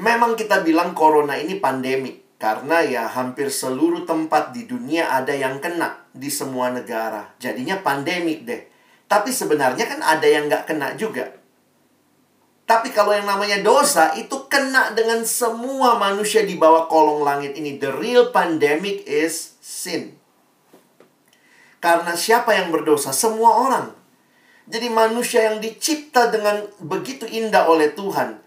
Memang 0.00 0.32
kita 0.32 0.64
bilang 0.64 0.96
corona 0.96 1.36
ini 1.36 1.60
pandemik 1.60 2.40
karena 2.40 2.80
ya 2.80 3.04
hampir 3.04 3.52
seluruh 3.52 4.08
tempat 4.08 4.56
di 4.56 4.64
dunia 4.64 5.12
ada 5.12 5.36
yang 5.36 5.60
kena 5.60 6.08
di 6.08 6.32
semua 6.32 6.72
negara. 6.72 7.36
Jadinya 7.36 7.84
pandemik 7.84 8.48
deh. 8.48 8.64
Tapi 9.04 9.28
sebenarnya 9.28 9.84
kan 9.84 10.00
ada 10.00 10.24
yang 10.24 10.48
nggak 10.48 10.64
kena 10.64 10.96
juga. 10.96 11.28
Tapi 12.70 12.94
kalau 12.94 13.10
yang 13.10 13.26
namanya 13.26 13.58
dosa 13.66 14.14
itu 14.14 14.46
kena 14.46 14.94
dengan 14.94 15.26
semua 15.26 15.98
manusia 15.98 16.46
di 16.46 16.54
bawah 16.54 16.86
kolong 16.86 17.26
langit 17.26 17.58
ini. 17.58 17.82
The 17.82 17.90
real 17.98 18.30
pandemic 18.30 19.02
is 19.10 19.58
sin. 19.58 20.14
Karena 21.82 22.14
siapa 22.14 22.54
yang 22.54 22.70
berdosa? 22.70 23.10
Semua 23.10 23.66
orang. 23.66 23.90
Jadi 24.70 24.86
manusia 24.86 25.50
yang 25.50 25.58
dicipta 25.58 26.30
dengan 26.30 26.62
begitu 26.78 27.26
indah 27.26 27.66
oleh 27.66 27.90
Tuhan. 27.90 28.38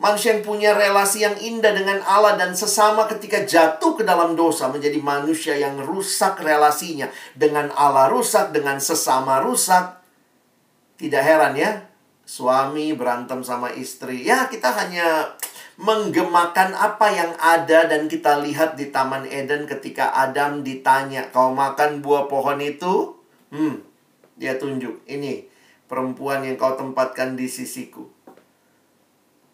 Manusia 0.00 0.32
yang 0.32 0.40
punya 0.40 0.72
relasi 0.72 1.28
yang 1.28 1.36
indah 1.36 1.76
dengan 1.76 2.00
Allah 2.08 2.40
dan 2.40 2.56
sesama 2.56 3.04
ketika 3.12 3.44
jatuh 3.44 3.92
ke 3.92 4.08
dalam 4.08 4.32
dosa 4.40 4.72
menjadi 4.72 4.96
manusia 5.04 5.52
yang 5.52 5.84
rusak 5.84 6.40
relasinya 6.40 7.12
dengan 7.36 7.68
Allah 7.76 8.08
rusak, 8.08 8.56
dengan 8.56 8.80
sesama 8.80 9.44
rusak. 9.44 10.00
Tidak 10.96 11.20
heran 11.20 11.60
ya, 11.60 11.84
suami 12.24 12.96
berantem 12.96 13.44
sama 13.44 13.72
istri. 13.76 14.24
Ya, 14.24 14.48
kita 14.48 14.72
hanya 14.72 15.36
menggemakan 15.76 16.72
apa 16.72 17.10
yang 17.10 17.32
ada 17.36 17.90
dan 17.90 18.06
kita 18.06 18.40
lihat 18.40 18.78
di 18.78 18.88
Taman 18.94 19.28
Eden 19.28 19.68
ketika 19.68 20.14
Adam 20.14 20.64
ditanya, 20.64 21.28
"Kau 21.34 21.52
makan 21.52 22.00
buah 22.00 22.30
pohon 22.30 22.62
itu?" 22.62 23.18
Hmm, 23.50 23.84
dia 24.38 24.56
tunjuk, 24.56 25.02
"Ini 25.04 25.46
perempuan 25.90 26.46
yang 26.46 26.56
kau 26.56 26.78
tempatkan 26.78 27.34
di 27.34 27.50
sisiku." 27.50 28.06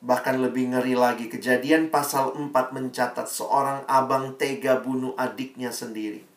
Bahkan 0.00 0.40
lebih 0.40 0.72
ngeri 0.72 0.96
lagi, 0.96 1.28
kejadian 1.28 1.92
pasal 1.92 2.32
4 2.32 2.72
mencatat 2.72 3.28
seorang 3.28 3.84
abang 3.84 4.40
tega 4.40 4.80
bunuh 4.80 5.12
adiknya 5.20 5.68
sendiri. 5.68 6.29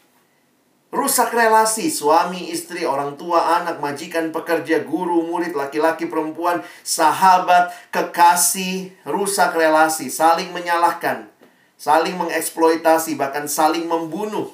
Rusak 0.93 1.33
relasi, 1.33 1.89
suami, 1.89 2.53
istri, 2.53 2.85
orang 2.85 3.17
tua, 3.17 3.57
anak, 3.57 3.81
majikan, 3.81 4.29
pekerja, 4.29 4.85
guru, 4.85 5.25
murid, 5.25 5.57
laki-laki, 5.57 6.05
perempuan, 6.05 6.61
sahabat, 6.85 7.73
kekasih, 7.89 8.93
rusak 9.01 9.57
relasi, 9.57 10.13
saling 10.13 10.53
menyalahkan, 10.53 11.33
saling 11.81 12.13
mengeksploitasi, 12.13 13.17
bahkan 13.17 13.49
saling 13.49 13.89
membunuh. 13.89 14.53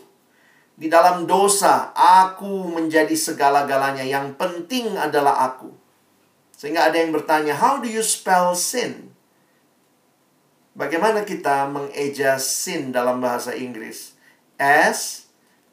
Di 0.79 0.87
dalam 0.87 1.27
dosa, 1.27 1.91
aku 1.91 2.71
menjadi 2.71 3.19
segala-galanya. 3.19 4.07
Yang 4.07 4.39
penting 4.39 4.95
adalah 4.95 5.43
aku. 5.43 5.75
Sehingga 6.55 6.87
ada 6.87 7.03
yang 7.03 7.11
bertanya, 7.11 7.51
how 7.51 7.83
do 7.83 7.91
you 7.91 7.99
spell 7.99 8.55
sin? 8.55 9.11
Bagaimana 10.71 11.27
kita 11.27 11.67
mengeja 11.67 12.39
sin 12.39 12.95
dalam 12.95 13.19
bahasa 13.19 13.51
Inggris? 13.51 14.15
S 14.55 15.28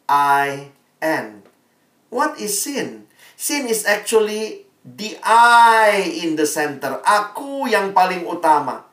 I 0.09 0.71
N. 1.03 1.43
What 2.11 2.39
is 2.39 2.63
sin? 2.63 3.11
Sin 3.35 3.67
is 3.67 3.85
actually 3.85 4.65
the 4.87 5.19
I 5.27 6.23
in 6.23 6.39
the 6.39 6.47
center. 6.47 7.03
Aku 7.03 7.67
yang 7.67 7.91
paling 7.91 8.25
utama. 8.25 8.87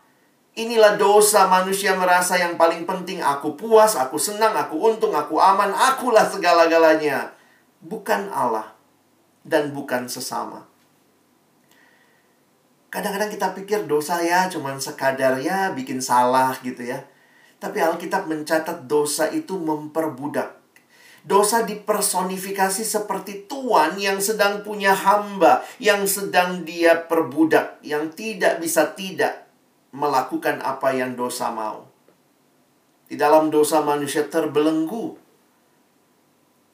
Inilah 0.53 1.01
dosa 1.01 1.49
manusia 1.49 1.97
merasa 1.97 2.37
yang 2.37 2.57
paling 2.57 2.85
penting. 2.85 3.21
Aku 3.21 3.57
puas, 3.57 3.97
aku 3.97 4.21
senang, 4.21 4.53
aku 4.53 4.77
untung, 4.77 5.13
aku 5.17 5.41
aman. 5.41 5.73
Akulah 5.73 6.25
segala-galanya. 6.29 7.33
Bukan 7.81 8.29
Allah 8.29 8.73
dan 9.43 9.75
bukan 9.75 10.07
sesama. 10.07 10.65
Kadang-kadang 12.93 13.33
kita 13.33 13.57
pikir 13.57 13.79
dosa 13.89 14.21
ya 14.21 14.45
cuman 14.47 14.77
sekadar 14.77 15.41
ya 15.41 15.73
bikin 15.73 15.97
salah 15.97 16.53
gitu 16.61 16.85
ya. 16.85 17.01
Tapi 17.57 17.81
Alkitab 17.81 18.29
mencatat 18.29 18.85
dosa 18.85 19.33
itu 19.33 19.57
memperbudak. 19.57 20.62
Dosa 21.23 21.63
dipersonifikasi 21.63 22.83
seperti 22.83 23.47
tuan 23.47 23.95
yang 23.95 24.19
sedang 24.19 24.59
punya 24.59 24.91
hamba, 24.91 25.63
yang 25.79 26.03
sedang 26.03 26.67
dia 26.67 26.99
perbudak, 27.07 27.79
yang 27.79 28.11
tidak 28.11 28.59
bisa 28.59 28.91
tidak 28.91 29.47
melakukan 29.95 30.59
apa 30.59 30.91
yang 30.91 31.15
dosa 31.15 31.47
mau. 31.55 31.87
Di 33.07 33.15
dalam 33.15 33.47
dosa 33.47 33.79
manusia 33.79 34.27
terbelenggu. 34.27 35.15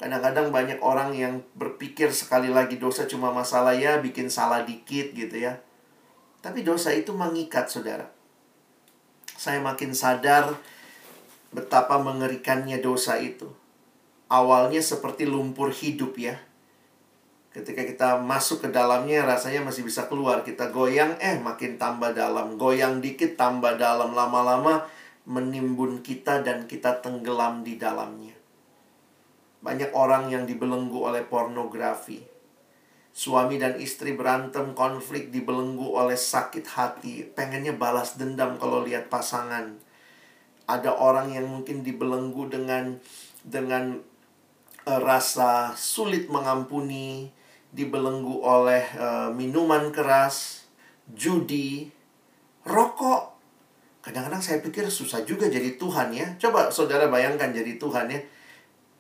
Kadang-kadang 0.02 0.50
banyak 0.50 0.80
orang 0.80 1.12
yang 1.14 1.44
berpikir 1.54 2.10
sekali 2.10 2.50
lagi 2.50 2.80
dosa 2.80 3.04
cuma 3.06 3.36
masalah 3.36 3.76
ya 3.76 4.00
bikin 4.00 4.32
salah 4.32 4.66
dikit 4.66 5.12
gitu 5.14 5.36
ya. 5.36 5.60
Tapi 6.40 6.64
dosa 6.64 6.96
itu 6.96 7.12
mengikat, 7.12 7.68
saudara. 7.68 8.08
Saya 9.36 9.60
makin 9.60 9.92
sadar 9.92 10.56
betapa 11.52 12.00
mengerikannya 12.00 12.80
dosa 12.80 13.20
itu. 13.20 13.59
Awalnya 14.30 14.80
seperti 14.80 15.26
lumpur 15.26 15.74
hidup 15.74 16.16
ya. 16.16 16.38
Ketika 17.50 17.82
kita 17.82 18.10
masuk 18.22 18.62
ke 18.62 18.70
dalamnya 18.70 19.26
rasanya 19.26 19.66
masih 19.66 19.82
bisa 19.82 20.06
keluar. 20.06 20.46
Kita 20.46 20.70
goyang, 20.70 21.18
eh 21.18 21.42
makin 21.42 21.82
tambah 21.82 22.14
dalam. 22.14 22.62
Goyang 22.62 23.02
dikit, 23.02 23.34
tambah 23.34 23.76
dalam. 23.82 24.14
Lama-lama 24.14 24.86
menimbun 25.26 26.06
kita 26.06 26.46
dan 26.46 26.70
kita 26.70 27.02
tenggelam 27.02 27.66
di 27.66 27.82
dalamnya. 27.82 28.38
Banyak 29.66 29.92
orang 29.98 30.30
yang 30.30 30.46
dibelenggu 30.46 31.04
oleh 31.04 31.26
pornografi 31.26 32.40
Suami 33.20 33.60
dan 33.60 33.76
istri 33.82 34.16
berantem, 34.16 34.72
konflik, 34.78 35.28
dibelenggu 35.34 35.92
oleh 35.92 36.16
sakit 36.16 36.66
hati. 36.72 37.28
Pengennya 37.28 37.76
balas 37.76 38.16
dendam 38.16 38.56
kalau 38.62 38.86
lihat 38.86 39.12
pasangan. 39.12 39.76
Ada 40.70 40.94
orang 40.94 41.34
yang 41.34 41.50
mungkin 41.50 41.82
dibelenggu 41.84 42.48
dengan 42.48 43.02
dengan 43.42 44.00
rasa 44.86 45.74
sulit 45.76 46.32
mengampuni, 46.32 47.34
dibelenggu 47.74 48.40
oleh 48.40 48.86
uh, 48.96 49.30
minuman 49.34 49.92
keras, 49.92 50.68
judi, 51.10 51.90
rokok. 52.64 53.36
Kadang-kadang 54.00 54.40
saya 54.40 54.64
pikir 54.64 54.88
susah 54.88 55.28
juga 55.28 55.52
jadi 55.52 55.76
Tuhan 55.76 56.16
ya. 56.16 56.28
Coba 56.40 56.72
saudara 56.72 57.12
bayangkan 57.12 57.52
jadi 57.52 57.76
Tuhan 57.76 58.08
ya 58.08 58.22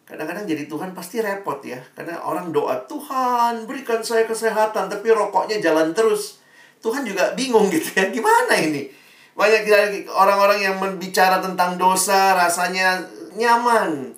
Kadang-kadang 0.09 0.49
jadi 0.49 0.65
Tuhan 0.65 0.97
pasti 0.97 1.21
repot 1.21 1.61
ya. 1.61 1.77
Karena 1.93 2.17
orang 2.25 2.49
doa, 2.49 2.81
Tuhan 2.89 3.69
berikan 3.69 4.01
saya 4.01 4.25
kesehatan. 4.25 4.89
Tapi 4.89 5.05
rokoknya 5.13 5.61
jalan 5.61 5.93
terus. 5.93 6.41
Tuhan 6.81 7.05
juga 7.05 7.37
bingung 7.37 7.69
gitu 7.69 7.93
ya. 7.93 8.09
Gimana 8.09 8.57
ini? 8.57 8.89
Banyak 9.37 9.69
orang-orang 10.09 10.65
yang 10.65 10.75
berbicara 10.81 11.37
tentang 11.45 11.77
dosa 11.77 12.33
rasanya 12.33 13.05
nyaman. 13.37 14.17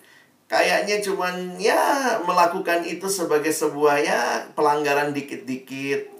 Kayaknya 0.51 0.99
cuman 0.99 1.55
ya 1.55 2.19
melakukan 2.27 2.83
itu 2.83 3.07
sebagai 3.07 3.55
sebuah 3.55 3.95
ya 4.03 4.19
pelanggaran 4.51 5.15
dikit-dikit. 5.15 6.11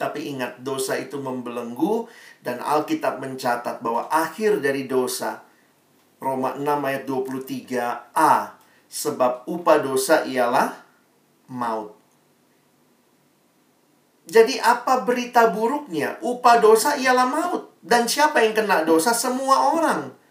Tapi 0.00 0.32
ingat 0.32 0.64
dosa 0.64 0.96
itu 0.96 1.20
membelenggu 1.20 2.08
dan 2.40 2.64
Alkitab 2.64 3.20
mencatat 3.20 3.84
bahwa 3.84 4.08
akhir 4.08 4.64
dari 4.64 4.88
dosa 4.88 5.44
Roma 6.24 6.56
6 6.56 6.64
ayat 6.64 7.04
23a. 7.04 8.56
Sebab 8.88 9.44
upah 9.44 9.78
dosa 9.84 10.24
ialah 10.24 10.72
maut. 11.52 11.92
Jadi 14.24 14.56
apa 14.56 15.04
berita 15.04 15.52
buruknya? 15.52 16.16
Upah 16.24 16.64
dosa 16.64 16.96
ialah 16.96 17.28
maut. 17.28 17.76
Dan 17.84 18.08
siapa 18.08 18.40
yang 18.40 18.56
kena 18.56 18.88
dosa? 18.88 19.12
Semua 19.12 19.76
orang. 19.76 20.21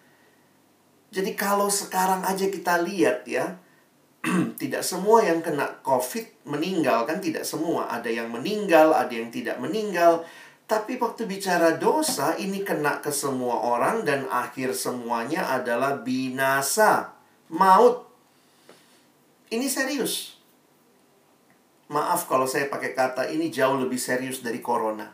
Jadi 1.12 1.36
kalau 1.36 1.68
sekarang 1.68 2.24
aja 2.24 2.48
kita 2.48 2.80
lihat 2.88 3.28
ya, 3.28 3.60
tidak 4.62 4.80
semua 4.88 5.20
yang 5.28 5.44
kena 5.44 5.84
COVID 5.84 6.48
meninggal 6.48 7.04
kan 7.04 7.20
tidak 7.20 7.44
semua. 7.44 7.92
Ada 7.92 8.08
yang 8.08 8.32
meninggal, 8.32 8.96
ada 8.96 9.12
yang 9.12 9.28
tidak 9.28 9.60
meninggal. 9.60 10.24
Tapi 10.72 10.96
waktu 10.96 11.28
bicara 11.28 11.76
dosa, 11.76 12.40
ini 12.40 12.64
kena 12.64 13.04
ke 13.04 13.12
semua 13.12 13.60
orang 13.60 14.08
dan 14.08 14.24
akhir 14.32 14.72
semuanya 14.72 15.52
adalah 15.52 16.00
binasa, 16.00 17.12
maut. 17.52 18.08
Ini 19.52 19.68
serius. 19.68 20.40
Maaf 21.92 22.24
kalau 22.32 22.48
saya 22.48 22.72
pakai 22.72 22.96
kata 22.96 23.28
ini 23.28 23.52
jauh 23.52 23.76
lebih 23.76 24.00
serius 24.00 24.40
dari 24.40 24.64
corona. 24.64 25.12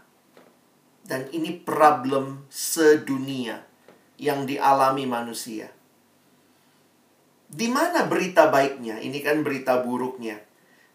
Dan 1.01 1.25
ini 1.33 1.57
problem 1.57 2.45
sedunia 2.53 3.65
yang 4.21 4.45
dialami 4.45 5.09
manusia. 5.09 5.76
Di 7.47 7.71
mana 7.71 8.03
berita 8.05 8.51
baiknya? 8.51 8.99
Ini 8.99 9.23
kan 9.23 9.39
berita 9.41 9.79
buruknya. 9.79 10.47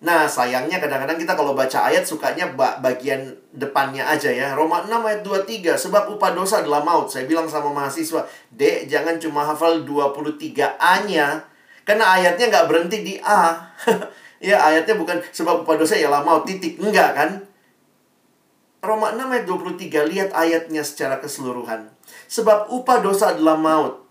Nah, 0.02 0.26
sayangnya 0.26 0.82
kadang-kadang 0.82 1.14
kita 1.14 1.38
kalau 1.38 1.54
baca 1.54 1.86
ayat 1.86 2.02
sukanya 2.02 2.50
bagian 2.58 3.38
depannya 3.54 4.02
aja 4.02 4.34
ya. 4.34 4.50
Roma 4.58 4.82
6 4.82 4.98
ayat 4.98 5.22
23, 5.22 5.78
sebab 5.78 6.10
upah 6.18 6.34
dosa 6.34 6.58
adalah 6.58 6.82
maut. 6.82 7.06
Saya 7.06 7.30
bilang 7.30 7.46
sama 7.46 7.70
mahasiswa, 7.70 8.26
Dek, 8.50 8.90
jangan 8.90 9.22
cuma 9.22 9.46
hafal 9.46 9.86
23A-nya. 9.86 11.46
Karena 11.86 12.18
ayatnya 12.18 12.50
nggak 12.50 12.66
berhenti 12.66 12.98
di 13.06 13.14
A. 13.22 13.62
ya, 14.42 14.58
ayatnya 14.58 14.98
bukan 14.98 15.22
sebab 15.30 15.62
upah 15.62 15.78
dosa 15.78 15.94
ialah 15.94 16.26
maut, 16.26 16.50
titik. 16.50 16.82
Enggak 16.82 17.14
kan? 17.14 17.30
Roma 18.82 19.14
6 19.14 19.22
ayat 19.22 19.46
23, 19.46 20.10
lihat 20.10 20.30
ayatnya 20.34 20.82
secara 20.82 21.22
keseluruhan. 21.22 21.86
Sebab 22.26 22.74
upah 22.74 22.98
dosa 22.98 23.38
adalah 23.38 23.54
maut. 23.54 24.01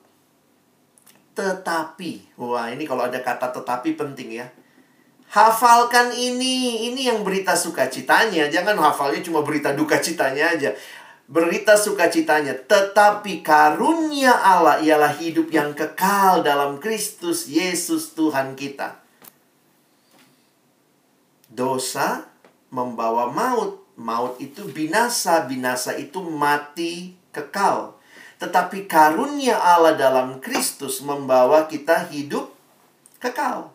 Tetapi, 1.41 2.37
wah 2.37 2.69
ini 2.69 2.85
kalau 2.85 3.09
ada 3.09 3.17
kata 3.17 3.49
tetapi 3.49 3.97
penting 3.97 4.37
ya 4.37 4.45
Hafalkan 5.31 6.11
ini, 6.11 6.91
ini 6.91 7.07
yang 7.07 7.23
berita 7.23 7.55
sukacitanya. 7.55 8.51
Jangan 8.51 8.75
hafalnya 8.75 9.23
cuma 9.23 9.39
berita 9.39 9.71
duka 9.71 10.03
citanya 10.03 10.51
aja. 10.51 10.75
Berita 11.31 11.79
sukacitanya, 11.79 12.51
tetapi 12.67 13.39
karunia 13.39 14.35
Allah 14.35 14.83
ialah 14.83 15.15
hidup 15.15 15.47
yang 15.47 15.71
kekal 15.71 16.43
dalam 16.43 16.83
Kristus 16.83 17.47
Yesus 17.47 18.11
Tuhan 18.11 18.59
kita. 18.59 18.99
Dosa 21.47 22.27
membawa 22.67 23.31
maut. 23.31 23.79
Maut 23.95 24.35
itu 24.43 24.67
binasa, 24.67 25.47
binasa 25.47 25.95
itu 25.95 26.19
mati 26.27 27.15
kekal. 27.31 28.00
Tetapi 28.41 28.89
karunia 28.89 29.61
Allah 29.61 29.93
dalam 29.93 30.41
Kristus 30.41 31.05
membawa 31.05 31.69
kita 31.69 32.09
hidup 32.09 32.49
kekal. 33.21 33.69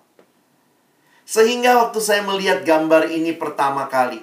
Sehingga 1.22 1.78
waktu 1.86 2.02
saya 2.02 2.26
melihat 2.26 2.66
gambar 2.66 3.06
ini 3.06 3.30
pertama 3.38 3.86
kali. 3.86 4.18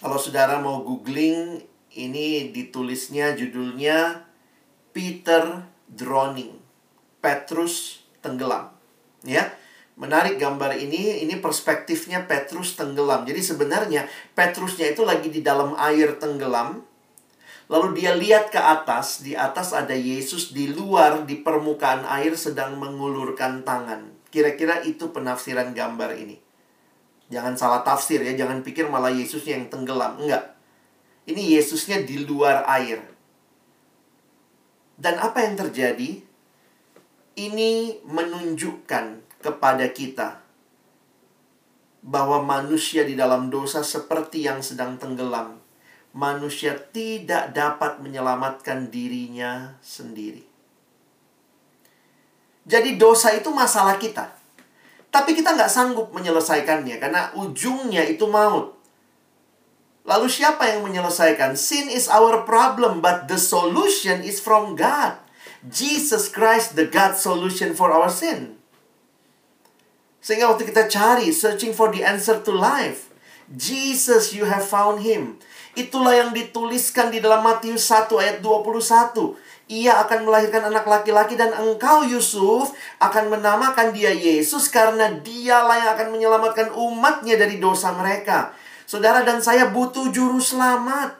Kalau 0.00 0.16
saudara 0.16 0.56
mau 0.56 0.80
googling, 0.80 1.60
ini 2.00 2.48
ditulisnya 2.48 3.36
judulnya 3.36 4.24
Peter 4.96 5.68
Drowning. 5.84 6.56
Petrus 7.20 8.06
tenggelam. 8.24 8.72
Ya. 9.20 9.52
Menarik 9.98 10.38
gambar 10.38 10.78
ini, 10.78 11.26
ini 11.26 11.36
perspektifnya 11.42 12.24
Petrus 12.24 12.78
tenggelam. 12.78 13.26
Jadi 13.26 13.42
sebenarnya 13.42 14.06
Petrusnya 14.32 14.94
itu 14.94 15.02
lagi 15.02 15.26
di 15.26 15.42
dalam 15.42 15.74
air 15.74 16.16
tenggelam, 16.22 16.87
Lalu 17.68 18.00
dia 18.00 18.16
lihat 18.16 18.48
ke 18.48 18.56
atas, 18.56 19.20
di 19.20 19.36
atas 19.36 19.76
ada 19.76 19.92
Yesus 19.92 20.56
di 20.56 20.72
luar 20.72 21.28
di 21.28 21.36
permukaan 21.44 22.08
air 22.08 22.32
sedang 22.32 22.80
mengulurkan 22.80 23.60
tangan. 23.60 24.08
Kira-kira 24.32 24.80
itu 24.88 25.12
penafsiran 25.12 25.76
gambar 25.76 26.16
ini. 26.16 26.40
Jangan 27.28 27.60
salah 27.60 27.84
tafsir 27.84 28.24
ya, 28.24 28.32
jangan 28.32 28.64
pikir 28.64 28.88
malah 28.88 29.12
Yesusnya 29.12 29.60
yang 29.60 29.68
tenggelam. 29.68 30.16
Enggak. 30.16 30.56
Ini 31.28 31.60
Yesusnya 31.60 32.00
di 32.08 32.24
luar 32.24 32.64
air. 32.64 33.04
Dan 34.96 35.20
apa 35.20 35.44
yang 35.44 35.60
terjadi? 35.60 36.24
Ini 37.36 38.02
menunjukkan 38.08 39.04
kepada 39.44 39.92
kita 39.92 40.40
bahwa 42.00 42.40
manusia 42.40 43.04
di 43.04 43.12
dalam 43.12 43.52
dosa 43.52 43.84
seperti 43.84 44.48
yang 44.48 44.64
sedang 44.64 44.96
tenggelam 44.96 45.67
manusia 46.16 46.76
tidak 46.76 47.52
dapat 47.52 48.00
menyelamatkan 48.00 48.88
dirinya 48.88 49.76
sendiri. 49.84 50.44
Jadi 52.68 53.00
dosa 53.00 53.32
itu 53.32 53.48
masalah 53.48 53.96
kita. 53.96 54.28
Tapi 55.08 55.32
kita 55.32 55.56
nggak 55.56 55.72
sanggup 55.72 56.12
menyelesaikannya 56.12 57.00
karena 57.00 57.32
ujungnya 57.32 58.04
itu 58.04 58.28
maut. 58.28 58.76
Lalu 60.08 60.28
siapa 60.28 60.68
yang 60.68 60.84
menyelesaikan? 60.84 61.56
Sin 61.56 61.92
is 61.92 62.08
our 62.08 62.44
problem, 62.48 63.04
but 63.04 63.28
the 63.28 63.36
solution 63.36 64.24
is 64.24 64.40
from 64.40 64.72
God. 64.72 65.20
Jesus 65.68 66.32
Christ, 66.32 66.76
the 66.80 66.88
God 66.88 67.16
solution 67.16 67.76
for 67.76 67.92
our 67.92 68.08
sin. 68.08 68.56
Sehingga 70.24 70.48
waktu 70.48 70.68
kita 70.68 70.88
cari, 70.88 71.28
searching 71.32 71.76
for 71.76 71.92
the 71.92 72.04
answer 72.04 72.40
to 72.40 72.52
life, 72.52 73.12
Jesus, 73.52 74.36
you 74.36 74.48
have 74.48 74.64
found 74.64 75.04
him. 75.04 75.40
Itulah 75.78 76.10
yang 76.10 76.30
dituliskan 76.34 77.14
di 77.14 77.22
dalam 77.22 77.46
Matius 77.46 77.86
1 77.86 78.10
ayat 78.18 78.36
21. 78.42 79.38
Ia 79.70 80.02
akan 80.02 80.26
melahirkan 80.26 80.66
anak 80.66 80.90
laki-laki 80.90 81.38
dan 81.38 81.54
engkau 81.54 82.02
Yusuf 82.02 82.74
akan 82.98 83.30
menamakan 83.38 83.94
dia 83.94 84.10
Yesus 84.10 84.66
karena 84.74 85.06
dialah 85.22 85.78
yang 85.78 85.90
akan 85.94 86.08
menyelamatkan 86.10 86.74
umatnya 86.74 87.38
dari 87.38 87.62
dosa 87.62 87.94
mereka. 87.94 88.50
Saudara 88.90 89.22
dan 89.22 89.38
saya 89.38 89.70
butuh 89.70 90.10
juru 90.10 90.42
selamat. 90.42 91.14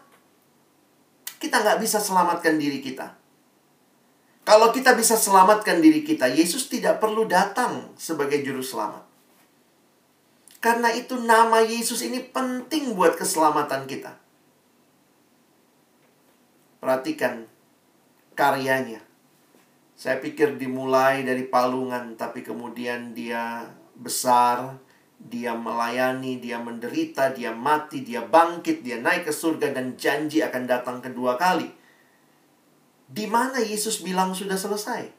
Kita 1.38 1.62
nggak 1.62 1.78
bisa 1.78 2.02
selamatkan 2.02 2.58
diri 2.58 2.82
kita. 2.82 3.14
Kalau 4.42 4.74
kita 4.74 4.98
bisa 4.98 5.14
selamatkan 5.14 5.78
diri 5.78 6.02
kita, 6.02 6.26
Yesus 6.26 6.66
tidak 6.66 6.98
perlu 6.98 7.30
datang 7.30 7.94
sebagai 7.94 8.42
juru 8.42 8.64
selamat. 8.64 9.06
Karena 10.58 10.90
itu 10.98 11.14
nama 11.14 11.62
Yesus 11.62 12.02
ini 12.02 12.18
penting 12.26 12.98
buat 12.98 13.14
keselamatan 13.14 13.86
kita. 13.86 14.26
Perhatikan 16.78 17.46
karyanya. 18.38 19.02
Saya 19.98 20.22
pikir 20.22 20.54
dimulai 20.62 21.26
dari 21.26 21.50
palungan, 21.50 22.14
tapi 22.14 22.46
kemudian 22.46 23.10
dia 23.18 23.66
besar, 23.98 24.78
dia 25.18 25.58
melayani, 25.58 26.38
dia 26.38 26.62
menderita, 26.62 27.34
dia 27.34 27.50
mati, 27.50 28.06
dia 28.06 28.22
bangkit, 28.22 28.86
dia 28.86 29.02
naik 29.02 29.26
ke 29.26 29.34
surga, 29.34 29.74
dan 29.74 29.98
janji 29.98 30.38
akan 30.38 30.70
datang 30.70 31.02
kedua 31.02 31.34
kali. 31.34 31.66
Di 33.10 33.26
mana 33.26 33.58
Yesus 33.58 33.98
bilang 34.06 34.30
sudah 34.30 34.54
selesai? 34.54 35.10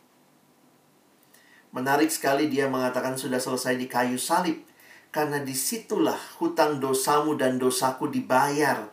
Menarik 1.75 2.09
sekali 2.09 2.49
dia 2.49 2.65
mengatakan 2.65 3.19
sudah 3.19 3.37
selesai 3.37 3.75
di 3.75 3.85
kayu 3.91 4.15
salib. 4.15 4.63
Karena 5.09 5.41
di 5.41 5.57
situlah 5.57 6.37
hutang 6.37 6.77
dosamu 6.77 7.33
dan 7.33 7.57
dosaku 7.57 8.13
dibayar 8.13 8.85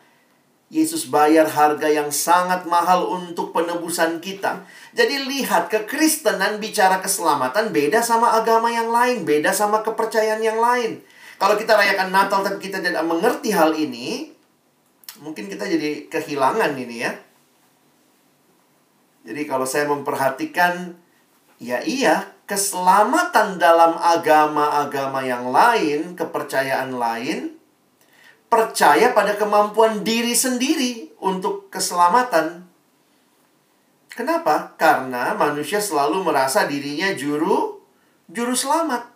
Yesus 0.66 1.06
bayar 1.06 1.46
harga 1.46 1.86
yang 1.86 2.10
sangat 2.10 2.66
mahal 2.66 3.06
untuk 3.06 3.54
penebusan 3.54 4.18
kita. 4.18 4.66
Jadi 4.98 5.22
lihat, 5.22 5.70
kekristenan 5.70 6.58
bicara 6.58 6.98
keselamatan 6.98 7.70
beda 7.70 8.02
sama 8.02 8.34
agama 8.34 8.66
yang 8.66 8.90
lain, 8.90 9.22
beda 9.22 9.54
sama 9.54 9.86
kepercayaan 9.86 10.42
yang 10.42 10.58
lain. 10.58 10.98
Kalau 11.38 11.54
kita 11.54 11.78
rayakan 11.78 12.10
Natal 12.10 12.42
tapi 12.42 12.58
kita 12.58 12.82
tidak 12.82 13.06
mengerti 13.06 13.54
hal 13.54 13.78
ini, 13.78 14.34
mungkin 15.22 15.46
kita 15.46 15.70
jadi 15.70 16.10
kehilangan 16.10 16.74
ini 16.74 16.96
ya. 16.98 17.12
Jadi 19.26 19.42
kalau 19.46 19.66
saya 19.66 19.86
memperhatikan, 19.86 20.98
ya 21.62 21.78
iya, 21.86 22.30
keselamatan 22.46 23.58
dalam 23.58 23.98
agama-agama 23.98 25.22
yang 25.22 25.50
lain, 25.50 26.14
kepercayaan 26.14 26.94
lain, 26.94 27.55
percaya 28.46 29.10
pada 29.12 29.34
kemampuan 29.34 30.06
diri 30.06 30.32
sendiri 30.32 31.12
untuk 31.20 31.68
keselamatan. 31.68 32.64
Kenapa? 34.12 34.72
Karena 34.80 35.36
manusia 35.36 35.82
selalu 35.82 36.24
merasa 36.24 36.64
dirinya 36.64 37.12
juru 37.12 37.76
juru 38.30 38.54
selamat. 38.56 39.06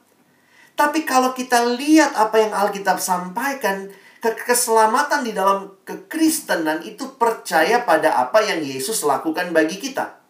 Tapi 0.77 1.05
kalau 1.05 1.33
kita 1.37 1.77
lihat 1.77 2.16
apa 2.16 2.37
yang 2.40 2.53
Alkitab 2.53 2.97
sampaikan, 2.97 3.90
ke 4.21 4.37
keselamatan 4.37 5.25
di 5.25 5.33
dalam 5.33 5.81
kekristenan 5.88 6.85
itu 6.85 7.16
percaya 7.16 7.81
pada 7.88 8.21
apa 8.21 8.45
yang 8.45 8.61
Yesus 8.61 9.01
lakukan 9.01 9.49
bagi 9.57 9.81
kita. 9.81 10.21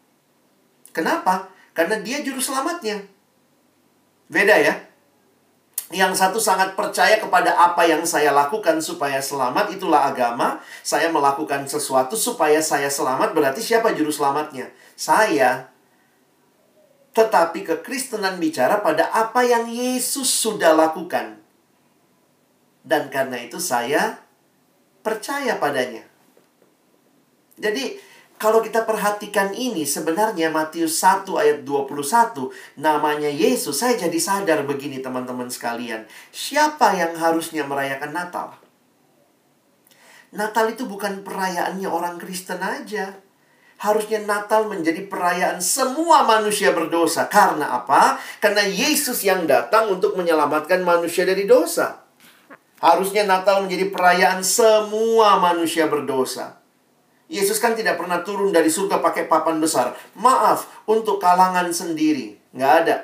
Kenapa? 0.94 1.50
Karena 1.74 1.98
dia 1.98 2.22
juru 2.22 2.38
selamatnya. 2.38 3.02
Beda 4.30 4.54
ya? 4.62 4.78
Yang 5.90 6.22
satu 6.22 6.38
sangat 6.38 6.78
percaya 6.78 7.18
kepada 7.18 7.50
apa 7.50 7.82
yang 7.82 8.06
saya 8.06 8.30
lakukan 8.30 8.78
supaya 8.78 9.18
selamat, 9.18 9.74
itulah 9.74 10.06
agama. 10.06 10.62
Saya 10.86 11.10
melakukan 11.10 11.66
sesuatu 11.66 12.14
supaya 12.14 12.62
saya 12.62 12.86
selamat, 12.86 13.34
berarti 13.34 13.58
siapa 13.58 13.90
juru 13.90 14.14
selamatnya? 14.14 14.70
Saya. 14.94 15.66
Tetapi 17.10 17.66
kekristenan 17.66 18.38
bicara 18.38 18.78
pada 18.86 19.10
apa 19.10 19.42
yang 19.42 19.66
Yesus 19.66 20.30
sudah 20.30 20.78
lakukan. 20.78 21.42
Dan 22.86 23.10
karena 23.10 23.42
itu 23.42 23.58
saya 23.58 24.22
percaya 25.02 25.58
padanya. 25.58 26.06
Jadi, 27.58 27.98
kalau 28.40 28.64
kita 28.64 28.88
perhatikan 28.88 29.52
ini 29.52 29.84
sebenarnya 29.84 30.48
Matius 30.48 30.96
1 31.04 31.28
ayat 31.36 31.60
21 31.60 32.48
namanya 32.80 33.28
Yesus. 33.28 33.84
Saya 33.84 34.00
jadi 34.00 34.16
sadar 34.16 34.64
begini 34.64 35.04
teman-teman 35.04 35.52
sekalian. 35.52 36.08
Siapa 36.32 36.96
yang 36.96 37.12
harusnya 37.20 37.68
merayakan 37.68 38.16
Natal? 38.16 38.56
Natal 40.32 40.72
itu 40.72 40.88
bukan 40.88 41.20
perayaannya 41.20 41.84
orang 41.84 42.16
Kristen 42.16 42.64
aja. 42.64 43.20
Harusnya 43.76 44.24
Natal 44.24 44.72
menjadi 44.72 45.04
perayaan 45.04 45.60
semua 45.60 46.24
manusia 46.24 46.72
berdosa. 46.72 47.28
Karena 47.28 47.76
apa? 47.76 48.16
Karena 48.40 48.64
Yesus 48.64 49.20
yang 49.20 49.44
datang 49.44 49.92
untuk 49.92 50.16
menyelamatkan 50.16 50.80
manusia 50.80 51.28
dari 51.28 51.44
dosa. 51.44 52.08
Harusnya 52.80 53.28
Natal 53.28 53.68
menjadi 53.68 53.92
perayaan 53.92 54.40
semua 54.40 55.36
manusia 55.36 55.84
berdosa. 55.92 56.59
Yesus 57.30 57.62
kan 57.62 57.78
tidak 57.78 57.94
pernah 57.94 58.26
turun 58.26 58.50
dari 58.50 58.66
surga 58.66 58.98
pakai 58.98 59.30
papan 59.30 59.62
besar. 59.62 59.94
Maaf, 60.18 60.66
untuk 60.90 61.22
kalangan 61.22 61.70
sendiri. 61.70 62.34
Nggak 62.50 62.74
ada. 62.82 62.96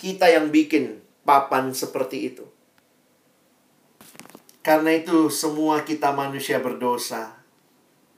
Kita 0.00 0.32
yang 0.32 0.48
bikin 0.48 1.04
papan 1.28 1.76
seperti 1.76 2.32
itu. 2.32 2.48
Karena 4.64 4.96
itu 4.96 5.28
semua 5.28 5.84
kita 5.84 6.16
manusia 6.16 6.56
berdosa. 6.56 7.36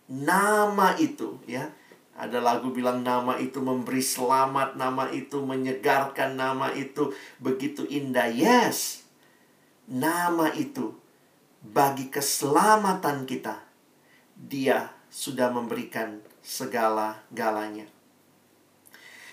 Nama 0.06 0.94
itu 1.02 1.42
ya. 1.50 1.74
Ada 2.16 2.40
lagu 2.40 2.70
bilang 2.72 3.02
nama 3.04 3.36
itu 3.36 3.60
memberi 3.60 4.00
selamat, 4.00 4.78
nama 4.78 5.10
itu 5.12 5.42
menyegarkan, 5.42 6.38
nama 6.38 6.72
itu 6.72 7.12
begitu 7.42 7.82
indah. 7.84 8.30
Yes. 8.30 9.04
Nama 9.90 10.54
itu 10.54 10.96
bagi 11.60 12.08
keselamatan 12.08 13.28
kita. 13.28 13.60
Dia 14.32 14.95
sudah 15.16 15.48
memberikan 15.48 16.20
segala-galanya. 16.44 17.88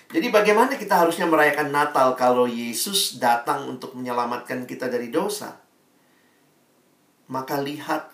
Jadi 0.08 0.32
bagaimana 0.32 0.80
kita 0.80 1.04
harusnya 1.04 1.28
merayakan 1.28 1.68
Natal 1.68 2.16
kalau 2.16 2.48
Yesus 2.48 3.20
datang 3.20 3.68
untuk 3.68 3.92
menyelamatkan 3.92 4.64
kita 4.64 4.88
dari 4.88 5.12
dosa? 5.12 5.60
Maka 7.28 7.60
lihat 7.60 8.08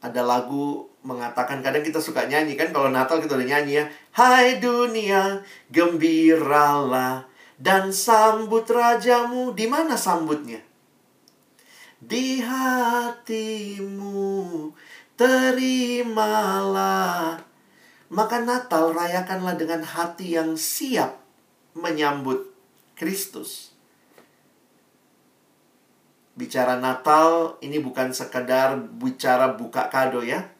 ada 0.00 0.22
lagu 0.24 0.88
mengatakan 1.04 1.60
kadang 1.60 1.84
kita 1.84 2.00
suka 2.00 2.24
nyanyi 2.24 2.56
kan 2.56 2.72
kalau 2.72 2.88
Natal 2.88 3.20
kita 3.20 3.36
udah 3.36 3.48
nyanyi 3.56 3.84
ya 3.84 3.88
Hai 4.16 4.56
dunia 4.60 5.44
gembiralah 5.68 7.28
dan 7.60 7.92
sambut 7.92 8.64
rajamu 8.68 9.52
di 9.52 9.68
mana 9.68 9.96
sambutnya 9.96 10.60
di 12.04 12.36
hatimu 12.44 14.12
terimalah. 15.14 16.22
Maka 18.14 18.38
Natal 18.42 18.94
rayakanlah 18.94 19.58
dengan 19.58 19.82
hati 19.82 20.38
yang 20.38 20.54
siap 20.54 21.18
menyambut 21.74 22.54
Kristus. 22.94 23.74
Bicara 26.34 26.78
Natal 26.78 27.58
ini 27.62 27.78
bukan 27.78 28.10
sekadar 28.10 28.74
bicara 28.78 29.54
buka 29.54 29.86
kado 29.90 30.22
ya. 30.22 30.50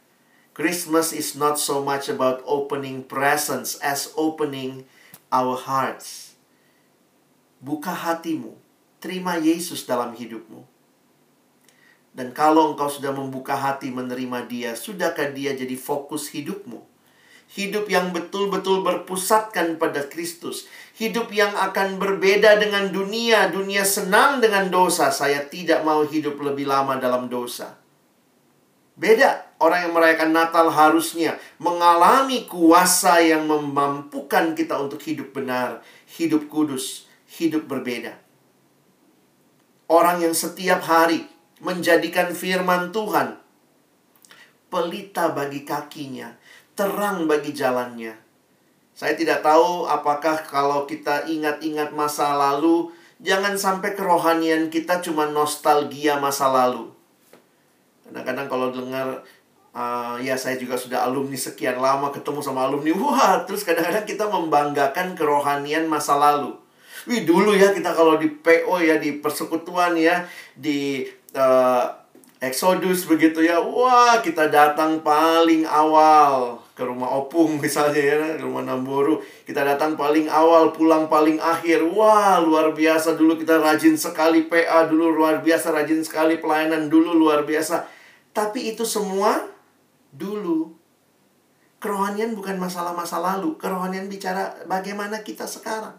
Christmas 0.54 1.10
is 1.10 1.34
not 1.34 1.58
so 1.58 1.82
much 1.82 2.06
about 2.06 2.38
opening 2.46 3.02
presents 3.02 3.74
as 3.82 4.14
opening 4.14 4.86
our 5.34 5.58
hearts. 5.58 6.38
Buka 7.58 7.90
hatimu, 7.90 8.54
terima 9.02 9.34
Yesus 9.34 9.82
dalam 9.82 10.14
hidupmu. 10.14 10.73
Dan 12.14 12.30
kalau 12.30 12.70
engkau 12.70 12.86
sudah 12.86 13.10
membuka 13.10 13.58
hati 13.58 13.90
menerima 13.90 14.46
Dia, 14.46 14.70
sudahkah 14.78 15.34
Dia 15.34 15.58
jadi 15.58 15.74
fokus 15.74 16.30
hidupmu? 16.30 16.94
Hidup 17.50 17.90
yang 17.90 18.14
betul-betul 18.14 18.86
berpusatkan 18.86 19.78
pada 19.78 20.06
Kristus. 20.06 20.70
Hidup 20.94 21.30
yang 21.34 21.54
akan 21.54 21.98
berbeda 21.98 22.58
dengan 22.58 22.90
dunia. 22.90 23.50
Dunia 23.50 23.82
senang 23.86 24.38
dengan 24.38 24.70
dosa. 24.70 25.10
Saya 25.10 25.42
tidak 25.46 25.82
mau 25.86 26.02
hidup 26.02 26.34
lebih 26.40 26.66
lama 26.66 26.98
dalam 26.98 27.26
dosa. 27.30 27.78
Beda. 28.94 29.54
Orang 29.58 29.86
yang 29.86 29.94
merayakan 29.94 30.34
Natal 30.34 30.66
harusnya 30.70 31.38
mengalami 31.62 32.44
kuasa 32.44 33.22
yang 33.22 33.46
memampukan 33.46 34.52
kita 34.52 34.76
untuk 34.76 35.00
hidup 35.00 35.30
benar, 35.30 35.80
hidup 36.18 36.50
kudus, 36.52 37.06
hidup 37.38 37.64
berbeda. 37.64 38.18
Orang 39.88 40.20
yang 40.20 40.36
setiap 40.36 40.84
hari 40.84 41.33
menjadikan 41.62 42.34
firman 42.34 42.90
Tuhan 42.90 43.38
pelita 44.74 45.30
bagi 45.30 45.62
kakinya, 45.62 46.34
terang 46.74 47.30
bagi 47.30 47.54
jalannya. 47.54 48.18
Saya 48.94 49.14
tidak 49.14 49.46
tahu 49.46 49.86
apakah 49.86 50.42
kalau 50.42 50.86
kita 50.86 51.30
ingat-ingat 51.30 51.94
masa 51.94 52.34
lalu, 52.34 52.90
jangan 53.22 53.54
sampai 53.54 53.94
kerohanian 53.94 54.70
kita 54.74 54.98
cuma 54.98 55.30
nostalgia 55.30 56.18
masa 56.18 56.50
lalu. 56.50 56.90
Kadang-kadang 58.02 58.46
kalau 58.50 58.68
dengar 58.74 59.22
uh, 59.74 60.16
ya 60.22 60.38
saya 60.38 60.56
juga 60.56 60.78
sudah 60.78 61.06
alumni 61.06 61.38
sekian 61.38 61.78
lama 61.78 62.14
ketemu 62.14 62.40
sama 62.40 62.66
alumni 62.70 62.94
wah 62.94 63.42
terus 63.42 63.66
kadang-kadang 63.66 64.06
kita 64.06 64.24
membanggakan 64.30 65.18
kerohanian 65.18 65.90
masa 65.90 66.14
lalu 66.14 66.54
wih 67.10 67.26
dulu 67.26 67.52
ya 67.52 67.74
kita 67.74 67.90
kalau 67.92 68.16
di 68.16 68.30
PO 68.30 68.80
ya 68.80 68.96
di 68.96 69.18
persekutuan 69.18 69.98
ya 69.98 70.24
di 70.54 71.04
uh, 71.34 71.84
Exodus 72.40 73.08
begitu 73.08 73.40
ya 73.40 73.56
wah 73.60 74.20
kita 74.20 74.52
datang 74.52 75.00
paling 75.00 75.64
awal 75.64 76.60
ke 76.74 76.82
rumah 76.82 77.08
opung 77.20 77.56
misalnya 77.64 78.02
ya 78.02 78.16
ke 78.38 78.42
rumah 78.42 78.66
Namboru 78.66 79.20
kita 79.44 79.62
datang 79.62 79.94
paling 79.94 80.26
awal 80.26 80.74
pulang 80.74 81.06
paling 81.06 81.38
akhir 81.38 81.84
wah 81.94 82.40
luar 82.42 82.72
biasa 82.72 83.14
dulu 83.14 83.38
kita 83.38 83.58
rajin 83.60 83.94
sekali 83.94 84.46
PA 84.50 84.86
dulu 84.86 85.12
luar 85.12 85.40
biasa 85.44 85.72
rajin 85.72 86.02
sekali 86.02 86.42
pelayanan 86.42 86.90
dulu 86.90 87.14
luar 87.14 87.46
biasa 87.46 87.94
tapi 88.34 88.74
itu 88.74 88.82
semua 88.82 89.46
dulu. 90.10 90.74
Kerohanian 91.78 92.34
bukan 92.34 92.58
masalah 92.58 92.90
masa 92.90 93.22
lalu. 93.22 93.54
Kerohanian 93.54 94.10
bicara 94.10 94.66
bagaimana 94.66 95.22
kita 95.22 95.46
sekarang. 95.46 95.94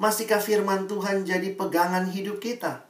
Masihkah 0.00 0.40
firman 0.40 0.88
Tuhan 0.88 1.28
jadi 1.28 1.52
pegangan 1.52 2.08
hidup 2.08 2.40
kita? 2.40 2.85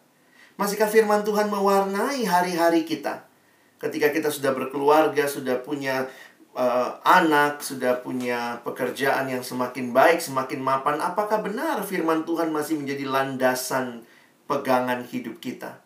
Masihkah 0.56 0.88
firman 0.88 1.20
Tuhan 1.20 1.52
mewarnai 1.52 2.24
hari-hari 2.24 2.88
kita? 2.88 3.28
Ketika 3.76 4.08
kita 4.08 4.32
sudah 4.32 4.56
berkeluarga, 4.56 5.28
sudah 5.28 5.60
punya 5.60 6.08
uh, 6.56 6.96
anak, 7.04 7.60
sudah 7.60 8.00
punya 8.00 8.64
pekerjaan 8.64 9.28
yang 9.28 9.44
semakin 9.44 9.92
baik, 9.92 10.24
semakin 10.24 10.64
mapan, 10.64 10.96
apakah 11.04 11.44
benar 11.44 11.84
firman 11.84 12.24
Tuhan 12.24 12.48
masih 12.48 12.80
menjadi 12.80 13.04
landasan 13.04 14.08
pegangan 14.48 15.04
hidup 15.04 15.36
kita? 15.44 15.76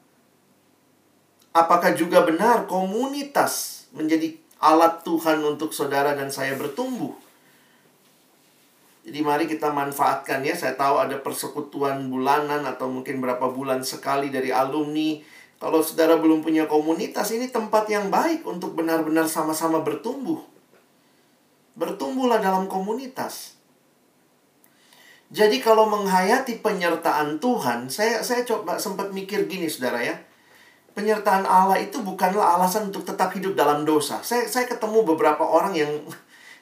Apakah 1.50 1.98
juga 1.98 2.22
benar 2.22 2.70
komunitas 2.70 3.85
menjadi 3.90 4.38
alat 4.62 5.02
Tuhan 5.02 5.42
untuk 5.42 5.74
saudara 5.74 6.14
dan 6.14 6.30
saya 6.30 6.54
bertumbuh? 6.54 7.29
Jadi 9.00 9.18
mari 9.24 9.44
kita 9.48 9.72
manfaatkan 9.72 10.44
ya. 10.44 10.52
Saya 10.52 10.76
tahu 10.76 11.00
ada 11.00 11.16
persekutuan 11.20 12.08
bulanan 12.12 12.64
atau 12.68 12.88
mungkin 12.92 13.18
berapa 13.18 13.48
bulan 13.48 13.80
sekali 13.80 14.28
dari 14.28 14.52
alumni. 14.52 15.16
Kalau 15.60 15.84
saudara 15.84 16.16
belum 16.16 16.40
punya 16.40 16.64
komunitas, 16.64 17.32
ini 17.36 17.48
tempat 17.48 17.88
yang 17.92 18.08
baik 18.08 18.44
untuk 18.48 18.72
benar-benar 18.76 19.28
sama-sama 19.28 19.84
bertumbuh. 19.84 20.40
Bertumbuhlah 21.76 22.40
dalam 22.40 22.68
komunitas. 22.68 23.56
Jadi 25.30 25.62
kalau 25.62 25.86
menghayati 25.86 26.58
penyertaan 26.58 27.38
Tuhan, 27.38 27.86
saya 27.92 28.24
saya 28.24 28.42
coba 28.42 28.82
sempat 28.82 29.14
mikir 29.14 29.46
gini 29.46 29.70
saudara 29.70 30.02
ya 30.02 30.16
penyertaan 31.00 31.46
Allah 31.46 31.78
itu 31.78 32.02
bukanlah 32.02 32.58
alasan 32.58 32.90
untuk 32.90 33.06
tetap 33.06 33.30
hidup 33.32 33.54
dalam 33.54 33.86
dosa. 33.86 34.20
Saya 34.26 34.46
saya 34.50 34.66
ketemu 34.66 35.06
beberapa 35.06 35.42
orang 35.46 35.72
yang 35.72 35.90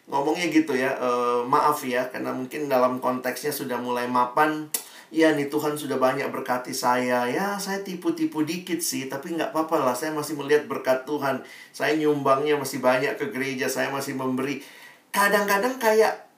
ngomongnya 0.09 0.49
gitu 0.49 0.73
ya, 0.73 0.97
e, 0.97 1.11
maaf 1.45 1.85
ya, 1.85 2.09
karena 2.09 2.33
mungkin 2.33 2.67
dalam 2.67 2.99
konteksnya 2.99 3.53
sudah 3.53 3.77
mulai 3.77 4.09
mapan. 4.09 4.73
Ya 5.09 5.33
nih 5.33 5.49
Tuhan 5.49 5.73
sudah 5.73 5.97
banyak 5.97 6.29
berkati 6.29 6.77
saya. 6.77 7.25
Ya 7.33 7.57
saya 7.57 7.81
tipu-tipu 7.81 8.45
dikit 8.45 8.77
sih 8.85 9.09
Tapi 9.09 9.41
nggak 9.41 9.57
apa-apa 9.57 9.81
lah 9.81 9.97
Saya 9.97 10.13
masih 10.13 10.37
melihat 10.37 10.69
berkat 10.69 11.09
Tuhan. 11.09 11.41
Saya 11.73 11.97
nyumbangnya 11.97 12.61
masih 12.61 12.85
banyak 12.85 13.17
ke 13.17 13.33
gereja 13.33 13.73
Saya 13.73 13.89
masih 13.89 14.13
memberi. 14.21 14.61
Kadang-kadang 15.09 15.81
kayak 15.81 16.29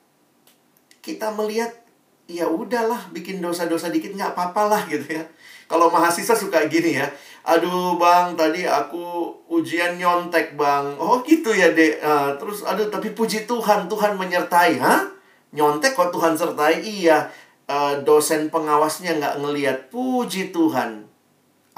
Kita 1.03 1.35
melihat 1.35 1.83
Ya 2.31 2.47
udahlah 2.47 3.11
bikin 3.11 3.43
dosa-dosa 3.43 3.91
dikit 3.91 4.15
nggak 4.15 4.39
apa-apa 4.39 4.71
lah 4.71 4.83
gitu 4.87 5.19
ya. 5.19 5.27
Kalau 5.67 5.91
mahasiswa 5.91 6.39
suka 6.39 6.63
gini 6.71 6.95
ya 6.95 7.11
aduh 7.47 7.97
bang 7.97 8.37
tadi 8.37 8.69
aku 8.69 9.33
ujian 9.49 9.97
nyontek 9.97 10.59
bang. 10.59 10.97
Oh 11.01 11.25
gitu 11.25 11.51
ya 11.55 11.73
dek. 11.73 12.01
Uh, 12.03 12.37
terus 12.37 12.65
aduh 12.67 12.89
tapi 12.93 13.13
puji 13.17 13.49
Tuhan 13.49 13.89
Tuhan 13.89 14.17
menyertai 14.21 14.77
ha 14.81 15.09
nyontek 15.55 15.95
kok 15.95 16.11
Tuhan 16.15 16.35
sertai? 16.37 16.83
Iya. 16.83 17.31
Uh, 17.71 18.03
dosen 18.03 18.51
pengawasnya 18.51 19.15
nggak 19.23 19.37
ngelihat 19.47 19.79
puji 19.95 20.51
Tuhan. 20.51 21.07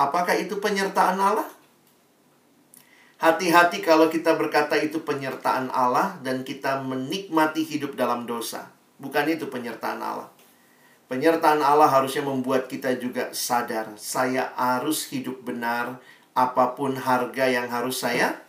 Apakah 0.01 0.33
itu 0.41 0.57
penyertaan 0.57 1.21
Allah? 1.21 1.45
Hati-hati 3.21 3.85
kalau 3.85 4.11
kita 4.11 4.35
berkata 4.35 4.75
itu 4.75 5.05
penyertaan 5.05 5.71
Allah 5.71 6.19
dan 6.27 6.43
kita 6.43 6.83
menikmati 6.83 7.63
hidup 7.63 7.95
dalam 7.95 8.27
dosa. 8.27 8.73
Bukan 8.99 9.31
itu 9.31 9.47
penyertaan 9.47 10.03
Allah. 10.03 10.32
Penyertaan 11.13 11.61
Allah 11.61 11.93
harusnya 11.93 12.25
membuat 12.25 12.73
kita 12.73 12.97
juga 12.97 13.37
sadar, 13.37 13.85
saya 14.01 14.49
harus 14.57 15.05
hidup 15.13 15.45
benar 15.45 16.01
apa 16.33 16.73
pun 16.73 16.97
harga 16.97 17.53
yang 17.53 17.69
harus 17.69 18.01
saya 18.01 18.41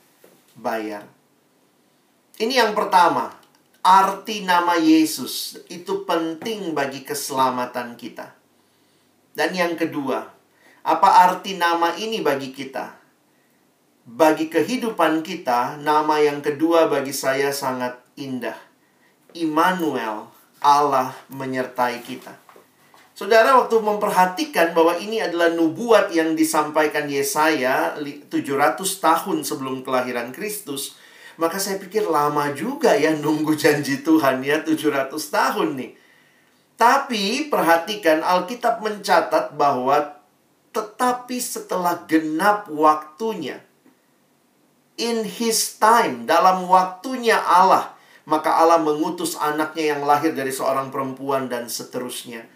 bayar. 0.55 1.03
Ini 2.39 2.63
yang 2.63 2.71
pertama, 2.71 3.35
arti 3.83 4.47
nama 4.47 4.79
Yesus 4.79 5.59
itu 5.67 6.07
penting 6.07 6.71
bagi 6.71 7.03
keselamatan 7.03 7.99
kita. 7.99 8.31
Dan 9.35 9.51
yang 9.51 9.75
kedua, 9.75 10.31
apa 10.87 11.09
arti 11.19 11.59
nama 11.59 11.91
ini 11.99 12.23
bagi 12.23 12.55
kita? 12.55 12.95
Bagi 14.07 14.47
kehidupan 14.47 15.19
kita, 15.19 15.83
nama 15.83 16.15
yang 16.23 16.39
kedua 16.39 16.87
bagi 16.87 17.11
saya 17.11 17.51
sangat 17.51 17.99
indah. 18.15 18.55
Immanuel, 19.35 20.31
Allah 20.63 21.11
menyertai 21.27 21.99
kita. 22.07 22.42
Saudara 23.13 23.53
waktu 23.61 23.77
memperhatikan 23.77 24.73
bahwa 24.73 24.97
ini 24.97 25.21
adalah 25.21 25.53
nubuat 25.53 26.09
yang 26.09 26.33
disampaikan 26.33 27.05
Yesaya 27.05 27.93
700 28.01 28.81
tahun 28.81 29.45
sebelum 29.45 29.85
kelahiran 29.85 30.33
Kristus, 30.33 30.97
maka 31.37 31.61
saya 31.61 31.77
pikir 31.77 32.09
lama 32.09 32.49
juga 32.57 32.97
ya 32.97 33.13
nunggu 33.13 33.53
janji 33.61 34.01
Tuhan 34.01 34.41
ya 34.41 34.65
700 34.65 35.13
tahun 35.13 35.69
nih. 35.77 35.91
Tapi 36.73 37.53
perhatikan 37.53 38.25
Alkitab 38.25 38.81
mencatat 38.81 39.53
bahwa 39.53 40.17
tetapi 40.73 41.37
setelah 41.37 42.09
genap 42.09 42.65
waktunya 42.65 43.61
in 44.97 45.21
his 45.21 45.77
time 45.77 46.25
dalam 46.25 46.65
waktunya 46.65 47.37
Allah 47.37 47.93
maka 48.25 48.55
Allah 48.55 48.79
mengutus 48.79 49.35
anaknya 49.35 49.95
yang 49.95 50.01
lahir 50.07 50.31
dari 50.31 50.49
seorang 50.49 50.89
perempuan 50.89 51.51
dan 51.51 51.67
seterusnya. 51.67 52.47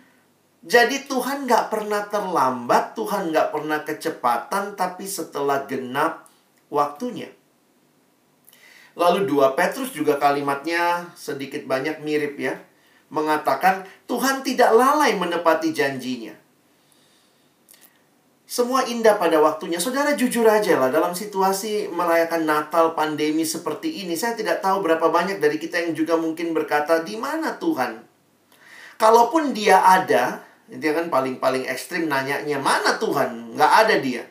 Jadi 0.67 1.07
Tuhan 1.07 1.47
nggak 1.47 1.71
pernah 1.71 2.03
terlambat, 2.11 2.91
Tuhan 2.91 3.31
nggak 3.31 3.55
pernah 3.55 3.79
kecepatan, 3.87 4.75
tapi 4.75 5.07
setelah 5.07 5.63
genap 5.63 6.27
waktunya. 6.67 7.31
Lalu 8.99 9.31
dua 9.31 9.55
Petrus 9.55 9.95
juga 9.95 10.19
kalimatnya 10.19 11.07
sedikit 11.15 11.63
banyak 11.63 12.03
mirip 12.03 12.35
ya. 12.35 12.59
Mengatakan 13.07 13.87
Tuhan 14.11 14.43
tidak 14.43 14.75
lalai 14.75 15.15
menepati 15.15 15.71
janjinya. 15.71 16.35
Semua 18.43 18.83
indah 18.83 19.15
pada 19.15 19.39
waktunya. 19.39 19.79
Saudara 19.79 20.15
jujur 20.19 20.43
aja 20.47 20.75
lah 20.75 20.91
dalam 20.91 21.15
situasi 21.15 21.87
merayakan 21.91 22.43
Natal 22.43 22.91
pandemi 22.91 23.47
seperti 23.47 24.03
ini. 24.03 24.19
Saya 24.19 24.35
tidak 24.35 24.59
tahu 24.59 24.83
berapa 24.83 25.07
banyak 25.07 25.39
dari 25.39 25.55
kita 25.59 25.79
yang 25.79 25.95
juga 25.95 26.19
mungkin 26.19 26.51
berkata, 26.51 27.03
di 27.07 27.15
mana 27.15 27.55
Tuhan? 27.55 28.03
Kalaupun 28.97 29.51
dia 29.51 29.83
ada, 29.83 30.46
dia 30.67 30.91
kan 30.91 31.07
paling-paling 31.07 31.63
ekstrim 31.63 32.11
nanyanya, 32.11 32.59
mana 32.59 32.99
Tuhan? 32.99 33.55
Nggak 33.55 33.71
ada 33.87 33.95
dia. 34.03 34.23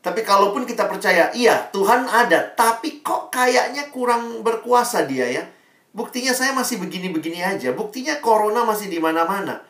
Tapi 0.00 0.24
kalaupun 0.24 0.64
kita 0.64 0.88
percaya, 0.88 1.28
iya 1.36 1.68
Tuhan 1.68 2.08
ada, 2.08 2.48
tapi 2.56 3.04
kok 3.04 3.28
kayaknya 3.28 3.92
kurang 3.92 4.40
berkuasa 4.40 5.04
dia 5.04 5.28
ya. 5.28 5.44
Buktinya 5.92 6.32
saya 6.32 6.56
masih 6.56 6.80
begini-begini 6.80 7.44
aja. 7.44 7.76
Buktinya 7.76 8.16
corona 8.24 8.64
masih 8.64 8.88
di 8.88 8.96
mana-mana. 8.96 9.60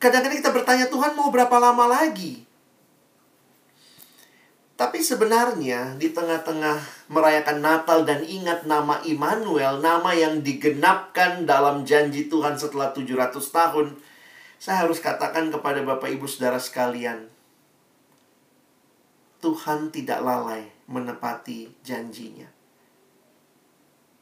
Kadang-kadang 0.00 0.40
kita 0.40 0.50
bertanya, 0.56 0.86
Tuhan 0.88 1.12
mau 1.12 1.28
berapa 1.28 1.52
lama 1.60 1.84
lagi? 1.84 2.48
Tapi 4.80 5.04
sebenarnya 5.04 6.00
di 6.00 6.08
tengah-tengah 6.08 7.10
merayakan 7.12 7.60
Natal 7.60 8.08
dan 8.08 8.24
ingat 8.24 8.64
nama 8.64 8.96
Immanuel, 9.04 9.76
nama 9.84 10.16
yang 10.16 10.40
digenapkan 10.40 11.44
dalam 11.44 11.84
janji 11.84 12.32
Tuhan 12.32 12.56
setelah 12.56 12.88
700 12.96 13.36
tahun, 13.36 14.00
saya 14.60 14.84
harus 14.84 15.00
katakan 15.00 15.48
kepada 15.48 15.80
Bapak 15.80 16.12
Ibu 16.12 16.28
Saudara 16.28 16.60
sekalian, 16.60 17.32
Tuhan 19.40 19.88
tidak 19.88 20.20
lalai 20.20 20.68
menepati 20.84 21.72
janjinya. 21.80 22.44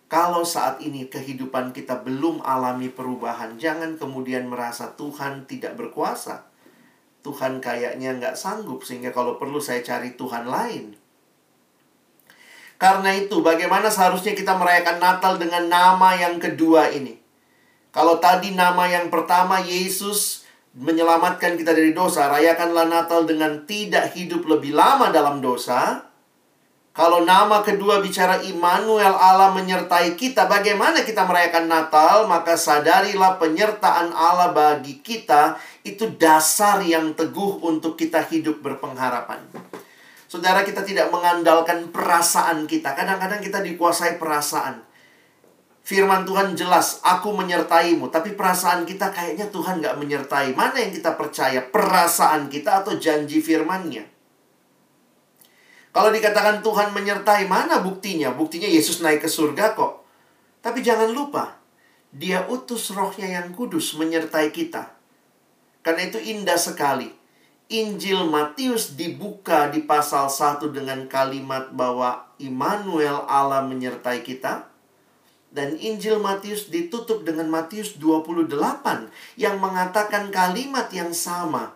Kalau 0.07 0.47
saat 0.47 0.79
ini 0.79 1.11
kehidupan 1.11 1.75
kita 1.75 2.07
belum 2.07 2.41
alami 2.47 2.87
perubahan, 2.87 3.59
jangan 3.59 3.99
kemudian 3.99 4.47
merasa 4.47 4.95
Tuhan 4.95 5.51
tidak 5.51 5.75
berkuasa. 5.75 6.47
Tuhan 7.27 7.59
kayaknya 7.59 8.15
nggak 8.17 8.39
sanggup 8.39 8.87
sehingga 8.87 9.11
kalau 9.11 9.43
perlu 9.43 9.59
saya 9.59 9.83
cari 9.83 10.15
Tuhan 10.15 10.47
lain. 10.47 10.95
Karena 12.79 13.11
itu, 13.11 13.43
bagaimana 13.43 13.91
seharusnya 13.91 14.39
kita 14.39 14.55
merayakan 14.55 15.03
Natal 15.03 15.35
dengan 15.35 15.67
nama 15.67 16.15
yang 16.15 16.39
kedua 16.39 16.95
ini? 16.95 17.19
Kalau 17.99 18.23
tadi 18.23 18.55
nama 18.55 18.87
yang 18.87 19.11
pertama 19.11 19.59
Yesus 19.59 20.47
menyelamatkan 20.79 21.59
kita 21.59 21.75
dari 21.75 21.91
dosa, 21.91 22.31
rayakanlah 22.31 22.87
Natal 22.87 23.27
dengan 23.27 23.67
tidak 23.67 24.15
hidup 24.15 24.47
lebih 24.47 24.71
lama 24.71 25.11
dalam 25.11 25.43
dosa. 25.43 26.07
Kalau 26.95 27.27
nama 27.27 27.59
kedua 27.67 27.99
bicara 27.99 28.39
Immanuel 28.47 29.19
Allah 29.19 29.51
menyertai 29.51 30.15
kita, 30.15 30.47
bagaimana 30.47 31.03
kita 31.03 31.27
merayakan 31.27 31.67
Natal? 31.67 32.31
Maka 32.31 32.55
sadarilah 32.55 33.35
penyertaan 33.43 34.15
Allah 34.15 34.55
bagi 34.55 35.03
kita 35.03 35.59
itu 35.83 36.07
dasar 36.15 36.79
yang 36.87 37.19
teguh 37.19 37.67
untuk 37.67 37.99
kita 37.99 38.23
hidup 38.31 38.63
berpengharapan. 38.63 39.43
Saudara, 40.31 40.63
kita 40.63 40.87
tidak 40.87 41.11
mengandalkan 41.11 41.91
perasaan 41.91 42.63
kita. 42.71 42.95
Kadang-kadang 42.95 43.43
kita 43.43 43.59
dikuasai 43.59 44.23
perasaan. 44.23 44.87
Firman 45.89 46.29
Tuhan 46.29 46.53
jelas, 46.53 47.01
aku 47.01 47.33
menyertaimu. 47.33 48.13
Tapi 48.13 48.37
perasaan 48.37 48.85
kita 48.85 49.09
kayaknya 49.09 49.49
Tuhan 49.49 49.81
gak 49.81 49.97
menyertai. 49.97 50.53
Mana 50.53 50.85
yang 50.85 50.93
kita 50.93 51.17
percaya? 51.17 51.65
Perasaan 51.65 52.53
kita 52.53 52.85
atau 52.85 53.01
janji 53.01 53.41
firmannya? 53.41 54.05
Kalau 55.89 56.13
dikatakan 56.13 56.61
Tuhan 56.61 56.93
menyertai, 56.93 57.49
mana 57.49 57.81
buktinya? 57.81 58.37
Buktinya 58.37 58.69
Yesus 58.69 59.01
naik 59.01 59.25
ke 59.25 59.33
surga 59.33 59.73
kok. 59.73 60.05
Tapi 60.61 60.85
jangan 60.85 61.09
lupa, 61.09 61.57
dia 62.13 62.45
utus 62.53 62.93
rohnya 62.93 63.41
yang 63.41 63.57
kudus 63.57 63.97
menyertai 63.97 64.53
kita. 64.53 64.93
Karena 65.81 66.05
itu 66.05 66.21
indah 66.21 66.61
sekali. 66.61 67.09
Injil 67.73 68.29
Matius 68.29 68.93
dibuka 68.93 69.73
di 69.73 69.89
pasal 69.89 70.29
1 70.29 70.69
dengan 70.69 71.09
kalimat 71.09 71.73
bahwa 71.73 72.29
Immanuel 72.37 73.25
Allah 73.25 73.65
menyertai 73.65 74.21
kita. 74.21 74.69
Dan 75.49 75.81
Injil 75.81 76.21
Matius 76.21 76.69
ditutup 76.69 77.25
dengan 77.25 77.49
Matius 77.49 77.97
28 77.97 78.53
yang 79.41 79.57
mengatakan 79.57 80.29
kalimat 80.29 80.93
yang 80.93 81.17
sama. 81.17 81.73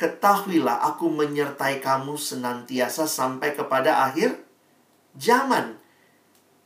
Ketahuilah 0.00 0.82
aku 0.90 1.12
menyertai 1.12 1.78
kamu 1.84 2.16
senantiasa 2.16 3.04
sampai 3.04 3.54
kepada 3.54 4.08
akhir 4.08 4.40
zaman. 5.14 5.78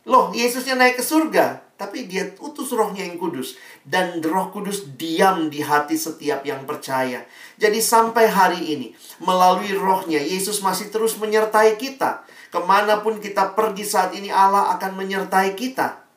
Loh, 0.09 0.33
Yesusnya 0.33 0.79
naik 0.79 0.97
ke 0.97 1.05
surga. 1.05 1.69
Tapi 1.79 2.11
dia 2.11 2.35
utus 2.43 2.75
rohnya 2.75 3.07
yang 3.07 3.21
kudus. 3.21 3.55
Dan 3.87 4.19
roh 4.25 4.51
kudus 4.51 4.99
diam 4.99 5.47
di 5.47 5.63
hati 5.63 5.95
setiap 5.95 6.43
yang 6.43 6.67
percaya. 6.67 7.23
Jadi 7.55 7.79
sampai 7.79 8.27
hari 8.27 8.61
ini, 8.75 8.97
melalui 9.23 9.71
rohnya, 9.77 10.19
Yesus 10.19 10.59
masih 10.59 10.91
terus 10.91 11.15
menyertai 11.21 11.79
kita. 11.79 12.27
Ke 12.51 12.59
mana 12.65 12.99
pun 13.05 13.23
kita 13.23 13.55
pergi 13.55 13.87
saat 13.87 14.11
ini, 14.17 14.33
Allah 14.33 14.75
akan 14.75 14.99
menyertai 14.99 15.55
kita. 15.55 16.08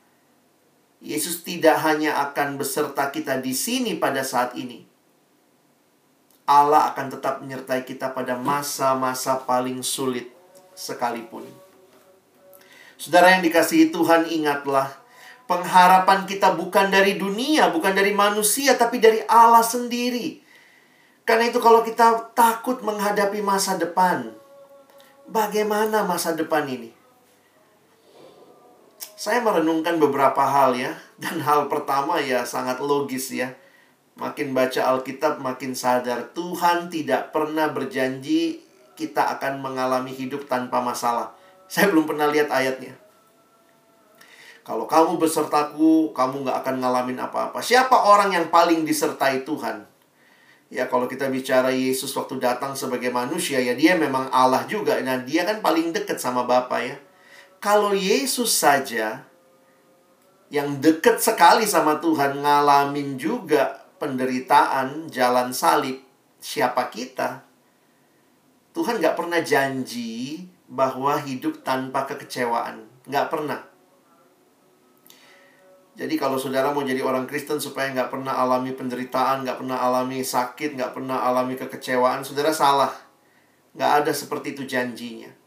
Yesus 1.01 1.41
tidak 1.41 1.81
hanya 1.81 2.21
akan 2.29 2.61
beserta 2.61 3.09
kita 3.09 3.41
di 3.41 3.57
sini 3.57 3.97
pada 3.97 4.21
saat 4.21 4.53
ini. 4.53 4.85
Allah 6.45 6.93
akan 6.93 7.17
tetap 7.17 7.41
menyertai 7.41 7.83
kita 7.83 8.13
pada 8.13 8.37
masa-masa 8.37 9.41
paling 9.41 9.81
sulit 9.81 10.29
sekalipun. 10.77 11.45
Saudara 13.01 13.33
yang 13.33 13.41
dikasihi 13.41 13.89
Tuhan, 13.89 14.29
ingatlah 14.29 15.01
Pengharapan 15.51 16.23
kita 16.23 16.55
bukan 16.55 16.87
dari 16.87 17.19
dunia, 17.19 17.75
bukan 17.75 17.91
dari 17.91 18.15
manusia, 18.15 18.79
tapi 18.79 19.03
dari 19.03 19.19
Allah 19.27 19.59
sendiri. 19.59 20.39
Karena 21.27 21.51
itu 21.51 21.59
kalau 21.59 21.83
kita 21.83 22.31
takut 22.31 22.79
menghadapi 22.79 23.43
masa 23.43 23.75
depan, 23.75 24.31
bagaimana 25.27 26.07
masa 26.07 26.31
depan 26.39 26.63
ini? 26.71 26.95
Saya 29.21 29.37
merenungkan 29.45 30.01
beberapa 30.01 30.41
hal 30.41 30.73
ya, 30.73 30.97
dan 31.21 31.45
hal 31.45 31.69
pertama 31.69 32.17
ya 32.17 32.41
sangat 32.41 32.81
logis 32.81 33.29
ya. 33.29 33.53
Makin 34.17 34.57
baca 34.57 34.81
Alkitab, 34.97 35.37
makin 35.37 35.77
sadar 35.77 36.33
Tuhan 36.33 36.89
tidak 36.89 37.29
pernah 37.29 37.69
berjanji 37.69 38.65
kita 38.97 39.37
akan 39.37 39.61
mengalami 39.61 40.09
hidup 40.09 40.49
tanpa 40.49 40.81
masalah. 40.81 41.37
Saya 41.69 41.93
belum 41.93 42.09
pernah 42.09 42.33
lihat 42.33 42.49
ayatnya. 42.49 42.97
Kalau 44.65 44.89
kamu 44.89 45.21
besertaku, 45.21 46.17
kamu 46.17 46.41
nggak 46.41 46.57
akan 46.65 46.75
ngalamin 46.81 47.21
apa-apa. 47.21 47.61
Siapa 47.61 47.93
orang 47.93 48.33
yang 48.33 48.49
paling 48.49 48.89
disertai 48.89 49.45
Tuhan? 49.45 49.85
Ya 50.73 50.89
kalau 50.89 51.05
kita 51.05 51.29
bicara 51.29 51.69
Yesus 51.69 52.09
waktu 52.17 52.41
datang 52.41 52.73
sebagai 52.73 53.13
manusia, 53.13 53.61
ya 53.61 53.77
dia 53.77 53.93
memang 53.93 54.33
Allah 54.33 54.65
juga. 54.65 54.97
Nah 55.05 55.21
dia 55.21 55.45
kan 55.45 55.61
paling 55.61 55.93
dekat 55.93 56.17
sama 56.17 56.41
Bapa 56.49 56.81
ya. 56.81 56.97
Kalau 57.61 57.93
Yesus 57.93 58.57
saja 58.57 59.21
yang 60.49 60.81
dekat 60.81 61.21
sekali 61.21 61.69
sama 61.69 62.01
Tuhan 62.01 62.41
ngalamin 62.41 63.21
juga 63.21 63.85
penderitaan, 64.01 65.05
jalan 65.13 65.53
salib, 65.53 66.01
siapa 66.41 66.89
kita? 66.89 67.45
Tuhan 68.73 68.97
nggak 68.97 69.13
pernah 69.13 69.45
janji 69.45 70.41
bahwa 70.65 71.21
hidup 71.21 71.61
tanpa 71.61 72.09
kekecewaan. 72.09 72.81
Nggak 73.05 73.29
pernah. 73.29 73.61
Jadi 75.93 76.17
kalau 76.17 76.41
saudara 76.41 76.73
mau 76.73 76.81
jadi 76.81 77.05
orang 77.05 77.29
Kristen 77.29 77.61
supaya 77.61 77.93
nggak 77.93 78.09
pernah 78.09 78.41
alami 78.41 78.73
penderitaan, 78.73 79.45
nggak 79.45 79.61
pernah 79.61 79.77
alami 79.77 80.25
sakit, 80.25 80.81
nggak 80.81 80.97
pernah 80.97 81.29
alami 81.29 81.53
kekecewaan, 81.53 82.25
saudara 82.25 82.49
salah. 82.49 82.89
Nggak 83.77 83.91
ada 84.01 84.11
seperti 84.17 84.57
itu 84.57 84.65
janjinya. 84.65 85.40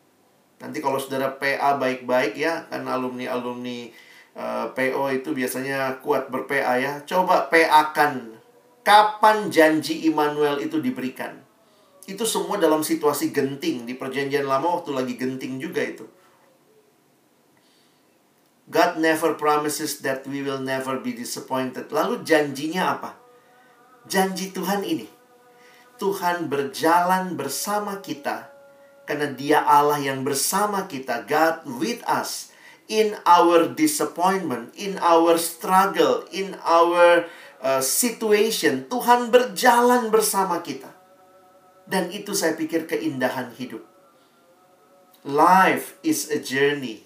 Nanti 0.62 0.78
kalau 0.78 0.96
saudara 1.02 1.34
PA 1.34 1.76
baik-baik 1.76 2.38
ya, 2.38 2.64
kan 2.70 2.86
alumni-alumni 2.86 3.90
uh, 4.38 4.70
eh, 4.72 4.90
PO 4.92 5.04
itu 5.10 5.30
biasanya 5.34 5.98
kuat 6.00 6.30
ber-PA 6.30 6.74
ya. 6.78 6.92
Coba 7.04 7.50
PA-kan. 7.50 8.36
Kapan 8.84 9.48
janji 9.48 10.04
Immanuel 10.04 10.60
itu 10.60 10.76
diberikan? 10.76 11.40
Itu 12.04 12.28
semua 12.28 12.60
dalam 12.60 12.84
situasi 12.84 13.32
genting. 13.32 13.88
Di 13.88 13.96
perjanjian 13.96 14.44
lama 14.44 14.80
waktu 14.80 14.92
lagi 14.92 15.14
genting 15.16 15.56
juga 15.56 15.80
itu. 15.80 16.04
God 18.68 18.96
never 19.00 19.36
promises 19.36 20.00
that 20.00 20.24
we 20.24 20.40
will 20.40 20.60
never 20.60 21.00
be 21.00 21.12
disappointed. 21.12 21.92
Lalu 21.92 22.24
janjinya 22.24 22.96
apa? 22.96 23.16
Janji 24.08 24.52
Tuhan 24.52 24.84
ini. 24.84 25.08
Tuhan 26.00 26.48
berjalan 26.48 27.36
bersama 27.36 28.00
kita 28.04 28.53
karena 29.04 29.32
Dia 29.32 29.60
Allah 29.64 30.00
yang 30.00 30.24
bersama 30.24 30.88
kita, 30.88 31.28
God 31.28 31.64
with 31.68 32.00
us 32.08 32.52
in 32.88 33.16
our 33.24 33.68
disappointment, 33.72 34.72
in 34.76 35.00
our 35.00 35.40
struggle, 35.40 36.24
in 36.32 36.56
our 36.64 37.28
uh, 37.64 37.80
situation. 37.80 38.88
Tuhan 38.88 39.32
berjalan 39.32 40.12
bersama 40.12 40.60
kita. 40.60 40.92
Dan 41.84 42.08
itu 42.12 42.32
saya 42.32 42.56
pikir 42.56 42.88
keindahan 42.88 43.52
hidup. 43.56 43.84
Life 45.24 45.96
is 46.04 46.28
a 46.28 46.40
journey 46.40 47.04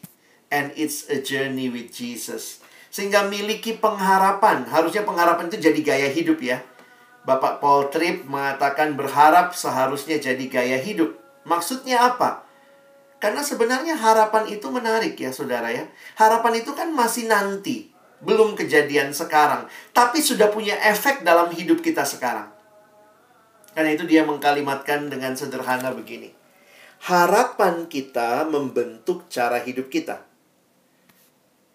and 0.51 0.75
it's 0.75 1.07
a 1.07 1.23
journey 1.23 1.71
with 1.71 1.95
Jesus. 1.95 2.63
Sehingga 2.91 3.27
miliki 3.27 3.79
pengharapan. 3.79 4.67
Harusnya 4.67 5.07
pengharapan 5.07 5.51
itu 5.51 5.59
jadi 5.63 5.81
gaya 5.83 6.09
hidup 6.11 6.39
ya. 6.43 6.63
Bapak 7.23 7.61
Paul 7.61 7.93
Tripp 7.93 8.27
mengatakan 8.27 8.97
berharap 8.97 9.53
seharusnya 9.53 10.19
jadi 10.19 10.45
gaya 10.49 10.79
hidup. 10.81 11.28
Maksudnya 11.49 12.13
apa? 12.13 12.45
Karena 13.19 13.43
sebenarnya 13.43 13.99
harapan 13.99 14.47
itu 14.47 14.69
menarik 14.71 15.19
ya 15.19 15.33
saudara 15.35 15.73
ya. 15.73 15.89
Harapan 16.15 16.63
itu 16.63 16.77
kan 16.77 16.93
masih 16.95 17.27
nanti. 17.27 17.91
Belum 18.23 18.55
kejadian 18.55 19.11
sekarang. 19.11 19.67
Tapi 19.91 20.21
sudah 20.23 20.53
punya 20.53 20.77
efek 20.79 21.25
dalam 21.25 21.51
hidup 21.51 21.83
kita 21.83 22.05
sekarang. 22.05 22.53
Karena 23.75 23.95
itu 23.95 24.07
dia 24.07 24.23
mengkalimatkan 24.23 25.09
dengan 25.09 25.35
sederhana 25.35 25.95
begini. 25.95 26.35
Harapan 26.99 27.87
kita 27.87 28.47
membentuk 28.47 29.31
cara 29.31 29.63
hidup 29.63 29.87
kita. 29.87 30.27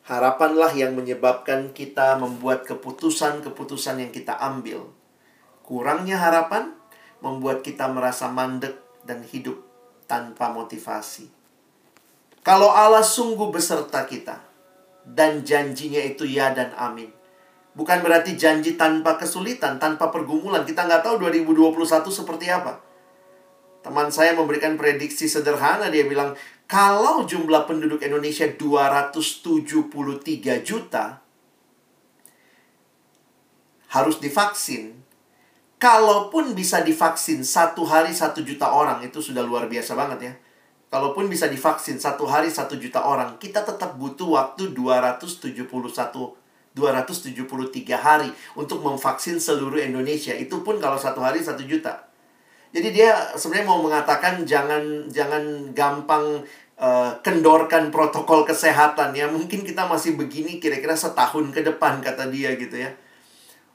Harapanlah 0.03 0.75
yang 0.75 0.99
menyebabkan 0.99 1.71
kita 1.71 2.19
membuat 2.19 2.67
keputusan-keputusan 2.67 4.03
yang 4.03 4.11
kita 4.11 4.35
ambil. 4.35 4.91
Kurangnya 5.63 6.19
harapan 6.19 6.75
membuat 7.23 7.63
kita 7.63 7.87
merasa 7.87 8.27
mandek 8.27 8.82
dan 9.03 9.23
hidup 9.27 9.59
tanpa 10.09 10.51
motivasi. 10.51 11.29
Kalau 12.43 12.67
Allah 12.67 13.03
sungguh 13.03 13.47
beserta 13.51 14.03
kita 14.03 14.43
dan 15.07 15.43
janjinya 15.43 16.03
itu 16.03 16.27
ya 16.27 16.51
dan 16.51 16.75
amin. 16.75 17.11
Bukan 17.73 18.05
berarti 18.05 18.37
janji 18.37 18.77
tanpa 18.77 19.17
kesulitan, 19.17 19.81
tanpa 19.81 20.13
pergumulan. 20.13 20.61
Kita 20.61 20.85
nggak 20.85 21.01
tahu 21.01 21.25
2021 21.27 21.73
seperti 22.13 22.45
apa. 22.53 22.77
Teman 23.83 24.13
saya 24.13 24.37
memberikan 24.37 24.79
prediksi 24.79 25.27
sederhana, 25.27 25.91
dia 25.91 26.07
bilang, 26.07 26.37
kalau 26.69 27.27
jumlah 27.27 27.67
penduduk 27.67 27.99
Indonesia 27.99 28.47
273 28.47 30.63
juta, 30.63 31.19
harus 33.91 34.15
divaksin. 34.23 35.02
Kalaupun 35.83 36.55
bisa 36.55 36.79
divaksin 36.79 37.43
satu 37.43 37.83
hari 37.83 38.15
satu 38.15 38.39
juta 38.39 38.71
orang, 38.71 39.03
itu 39.03 39.19
sudah 39.19 39.43
luar 39.43 39.67
biasa 39.67 39.99
banget 39.99 40.31
ya. 40.31 40.33
Kalaupun 40.87 41.27
bisa 41.27 41.51
divaksin 41.51 41.99
satu 41.99 42.23
hari 42.23 42.47
satu 42.47 42.79
juta 42.79 43.03
orang, 43.03 43.35
kita 43.35 43.67
tetap 43.67 43.99
butuh 43.99 44.31
waktu 44.31 44.71
271 44.71 45.67
273 46.71 47.99
hari 47.99 48.31
untuk 48.55 48.79
memvaksin 48.79 49.43
seluruh 49.43 49.83
Indonesia. 49.83 50.31
Itu 50.31 50.63
pun 50.63 50.79
kalau 50.79 50.95
satu 50.95 51.19
hari 51.19 51.43
satu 51.43 51.67
juta. 51.67 52.07
Jadi 52.71 52.95
dia 52.95 53.35
sebenarnya 53.35 53.67
mau 53.67 53.83
mengatakan 53.83 54.47
jangan 54.47 55.11
jangan 55.11 55.75
gampang 55.75 56.47
uh, 56.79 57.11
kendorkan 57.19 57.91
protokol 57.91 58.47
kesehatan 58.47 59.11
ya. 59.11 59.27
Mungkin 59.27 59.67
kita 59.67 59.83
masih 59.91 60.15
begini 60.15 60.63
kira-kira 60.63 60.95
setahun 60.95 61.51
ke 61.51 61.59
depan 61.59 61.99
kata 61.99 62.31
dia 62.31 62.55
gitu 62.55 62.79
ya. 62.79 62.95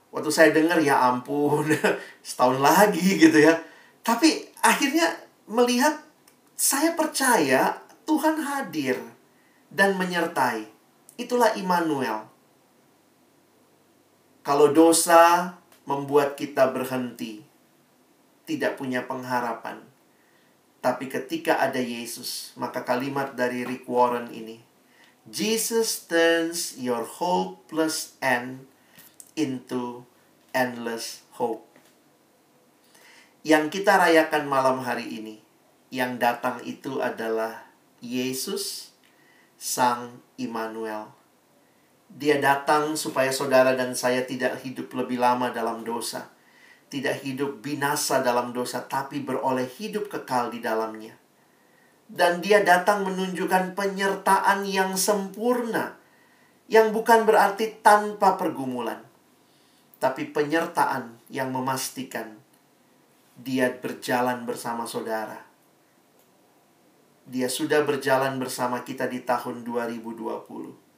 Waktu 0.09 0.31
saya 0.33 0.51
dengar 0.57 0.81
ya 0.81 0.97
ampun, 1.13 1.69
setahun 2.27 2.59
lagi 2.59 3.21
gitu 3.21 3.39
ya. 3.39 3.55
Tapi 4.01 4.49
akhirnya 4.65 5.13
melihat 5.45 6.01
saya 6.57 6.97
percaya 6.97 7.77
Tuhan 8.09 8.41
hadir 8.41 8.97
dan 9.69 10.01
menyertai. 10.01 10.65
Itulah 11.21 11.53
Immanuel. 11.61 12.25
Kalau 14.41 14.73
dosa 14.73 15.53
membuat 15.85 16.41
kita 16.41 16.73
berhenti, 16.73 17.45
tidak 18.49 18.81
punya 18.81 19.05
pengharapan. 19.05 19.85
Tapi 20.81 21.11
ketika 21.13 21.61
ada 21.61 21.77
Yesus, 21.77 22.57
maka 22.57 22.81
kalimat 22.81 23.37
dari 23.37 23.69
Rick 23.69 23.85
Warren 23.85 24.33
ini, 24.33 24.63
Jesus 25.29 26.09
turns 26.09 26.81
your 26.81 27.05
hopeless 27.05 28.17
end 28.25 28.65
into 29.39 30.03
endless 30.51 31.23
hope. 31.39 31.63
Yang 33.47 33.79
kita 33.79 33.95
rayakan 33.95 34.51
malam 34.51 34.83
hari 34.83 35.07
ini, 35.07 35.39
yang 35.95 36.19
datang 36.19 36.59
itu 36.67 36.99
adalah 36.99 37.71
Yesus, 38.03 38.91
Sang 39.55 40.19
Immanuel. 40.35 41.15
Dia 42.11 42.43
datang 42.43 42.99
supaya 42.99 43.31
saudara 43.31 43.79
dan 43.79 43.95
saya 43.95 44.27
tidak 44.27 44.59
hidup 44.67 44.91
lebih 44.99 45.23
lama 45.23 45.55
dalam 45.55 45.87
dosa 45.87 46.35
tidak 46.89 47.21
hidup 47.21 47.61
binasa 47.61 48.25
dalam 48.25 48.57
dosa, 48.57 48.85
tapi 48.85 49.21
beroleh 49.21 49.69
hidup 49.69 50.09
kekal 50.09 50.49
di 50.49 50.65
dalamnya. 50.65 51.15
Dan 52.09 52.41
dia 52.41 52.65
datang 52.65 53.05
menunjukkan 53.05 53.77
penyertaan 53.77 54.65
yang 54.65 54.97
sempurna, 54.97 56.01
yang 56.65 56.97
bukan 56.97 57.29
berarti 57.29 57.85
tanpa 57.85 58.41
pergumulan, 58.41 59.05
tapi 59.99 60.31
penyertaan 60.31 61.19
yang 61.31 61.51
memastikan 61.51 62.39
dia 63.39 63.71
berjalan 63.71 64.47
bersama 64.47 64.87
saudara. 64.87 65.47
Dia 67.29 67.51
sudah 67.51 67.85
berjalan 67.85 68.41
bersama 68.41 68.83
kita 68.87 69.05
di 69.11 69.21
tahun 69.23 69.63
2020 69.63 70.89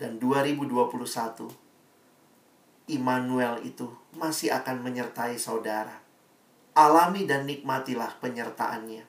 dan 0.00 0.18
2021 0.18 1.62
Immanuel 2.90 3.62
itu 3.62 3.86
masih 4.18 4.50
akan 4.50 4.82
menyertai 4.82 5.38
saudara. 5.38 6.02
Alami 6.74 7.28
dan 7.28 7.46
nikmatilah 7.46 8.18
penyertaannya. 8.18 9.06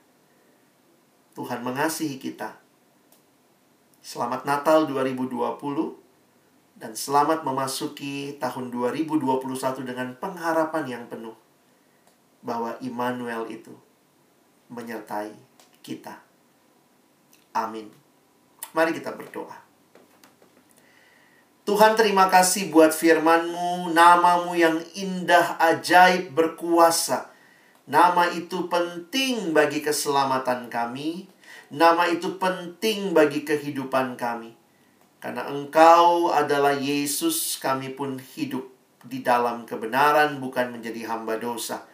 Tuhan 1.34 1.66
mengasihi 1.66 2.22
kita. 2.22 2.62
Selamat 4.04 4.46
Natal 4.46 4.86
2020 4.86 6.03
dan 6.84 7.00
selamat 7.00 7.48
memasuki 7.48 8.36
tahun 8.44 8.68
2021 8.68 9.88
dengan 9.88 10.20
pengharapan 10.20 10.84
yang 10.84 11.04
penuh 11.08 11.32
bahwa 12.44 12.76
Immanuel 12.84 13.48
itu 13.48 13.72
menyertai 14.68 15.32
kita. 15.80 16.20
Amin. 17.56 17.88
Mari 18.76 18.92
kita 19.00 19.16
berdoa. 19.16 19.64
Tuhan 21.64 21.96
terima 21.96 22.28
kasih 22.28 22.68
buat 22.68 22.92
firman-Mu, 22.92 23.96
namamu 23.96 24.52
yang 24.52 24.84
indah, 25.00 25.56
ajaib, 25.64 26.36
berkuasa. 26.36 27.32
Nama 27.88 28.36
itu 28.36 28.68
penting 28.68 29.56
bagi 29.56 29.80
keselamatan 29.80 30.68
kami. 30.68 31.32
Nama 31.72 32.12
itu 32.12 32.36
penting 32.36 33.16
bagi 33.16 33.48
kehidupan 33.48 34.20
kami. 34.20 34.63
Karena 35.24 35.48
Engkau 35.48 36.36
adalah 36.36 36.76
Yesus, 36.76 37.56
kami 37.56 37.96
pun 37.96 38.20
hidup 38.20 38.68
di 39.08 39.24
dalam 39.24 39.64
kebenaran, 39.64 40.44
bukan 40.44 40.76
menjadi 40.76 41.08
hamba 41.08 41.40
dosa. 41.40 41.88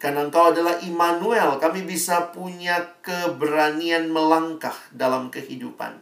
Karena 0.00 0.24
Engkau 0.24 0.56
adalah 0.56 0.80
Immanuel, 0.80 1.60
kami 1.60 1.84
bisa 1.84 2.32
punya 2.32 2.96
keberanian 3.04 4.08
melangkah 4.08 4.72
dalam 4.88 5.28
kehidupan 5.28 6.00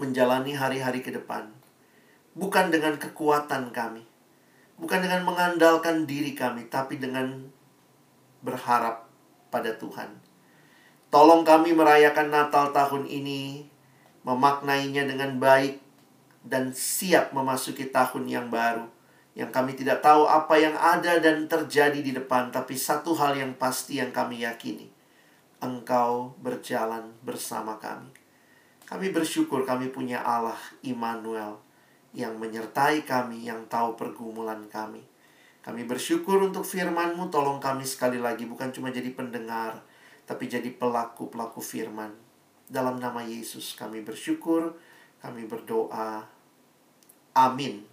menjalani 0.00 0.56
hari-hari 0.56 1.04
ke 1.04 1.12
depan. 1.12 1.52
Bukan 2.32 2.72
dengan 2.72 2.96
kekuatan 2.96 3.76
kami, 3.76 4.00
bukan 4.80 5.04
dengan 5.04 5.28
mengandalkan 5.28 6.08
diri 6.08 6.32
kami, 6.32 6.72
tapi 6.72 6.96
dengan 6.96 7.52
berharap 8.40 9.04
pada 9.52 9.76
Tuhan. 9.76 10.16
Tolong 11.12 11.44
kami 11.44 11.76
merayakan 11.76 12.32
Natal 12.32 12.72
tahun 12.72 13.04
ini, 13.04 13.68
memaknainya 14.24 15.08
dengan 15.08 15.40
baik, 15.40 15.80
dan 16.44 16.72
siap 16.72 17.36
memasuki 17.36 17.88
tahun 17.88 18.24
yang 18.28 18.46
baru. 18.48 18.88
Yang 19.36 19.50
kami 19.54 19.72
tidak 19.78 20.02
tahu 20.02 20.26
apa 20.26 20.58
yang 20.58 20.74
ada 20.74 21.22
dan 21.22 21.46
terjadi 21.46 22.00
di 22.02 22.12
depan, 22.12 22.50
tapi 22.50 22.74
satu 22.74 23.14
hal 23.14 23.38
yang 23.38 23.54
pasti 23.54 24.02
yang 24.02 24.10
kami 24.10 24.42
yakini. 24.42 24.90
Engkau 25.60 26.34
berjalan 26.40 27.12
bersama 27.22 27.76
kami. 27.76 28.10
Kami 28.88 29.14
bersyukur 29.14 29.62
kami 29.62 29.92
punya 29.92 30.18
Allah 30.18 30.58
Immanuel 30.82 31.62
yang 32.10 32.34
menyertai 32.42 33.06
kami, 33.06 33.46
yang 33.46 33.70
tahu 33.70 33.94
pergumulan 33.94 34.66
kami. 34.66 35.06
Kami 35.62 35.86
bersyukur 35.86 36.42
untuk 36.42 36.66
firman-Mu, 36.66 37.30
tolong 37.30 37.62
kami 37.62 37.86
sekali 37.86 38.18
lagi 38.18 38.48
bukan 38.48 38.74
cuma 38.74 38.90
jadi 38.90 39.12
pendengar, 39.14 39.78
tapi 40.26 40.50
jadi 40.50 40.72
pelaku-pelaku 40.74 41.62
firman. 41.62 42.29
Dalam 42.70 43.02
nama 43.02 43.26
Yesus 43.26 43.74
kami 43.74 44.06
bersyukur, 44.06 44.78
kami 45.18 45.50
berdoa. 45.50 46.22
Amin. 47.34 47.89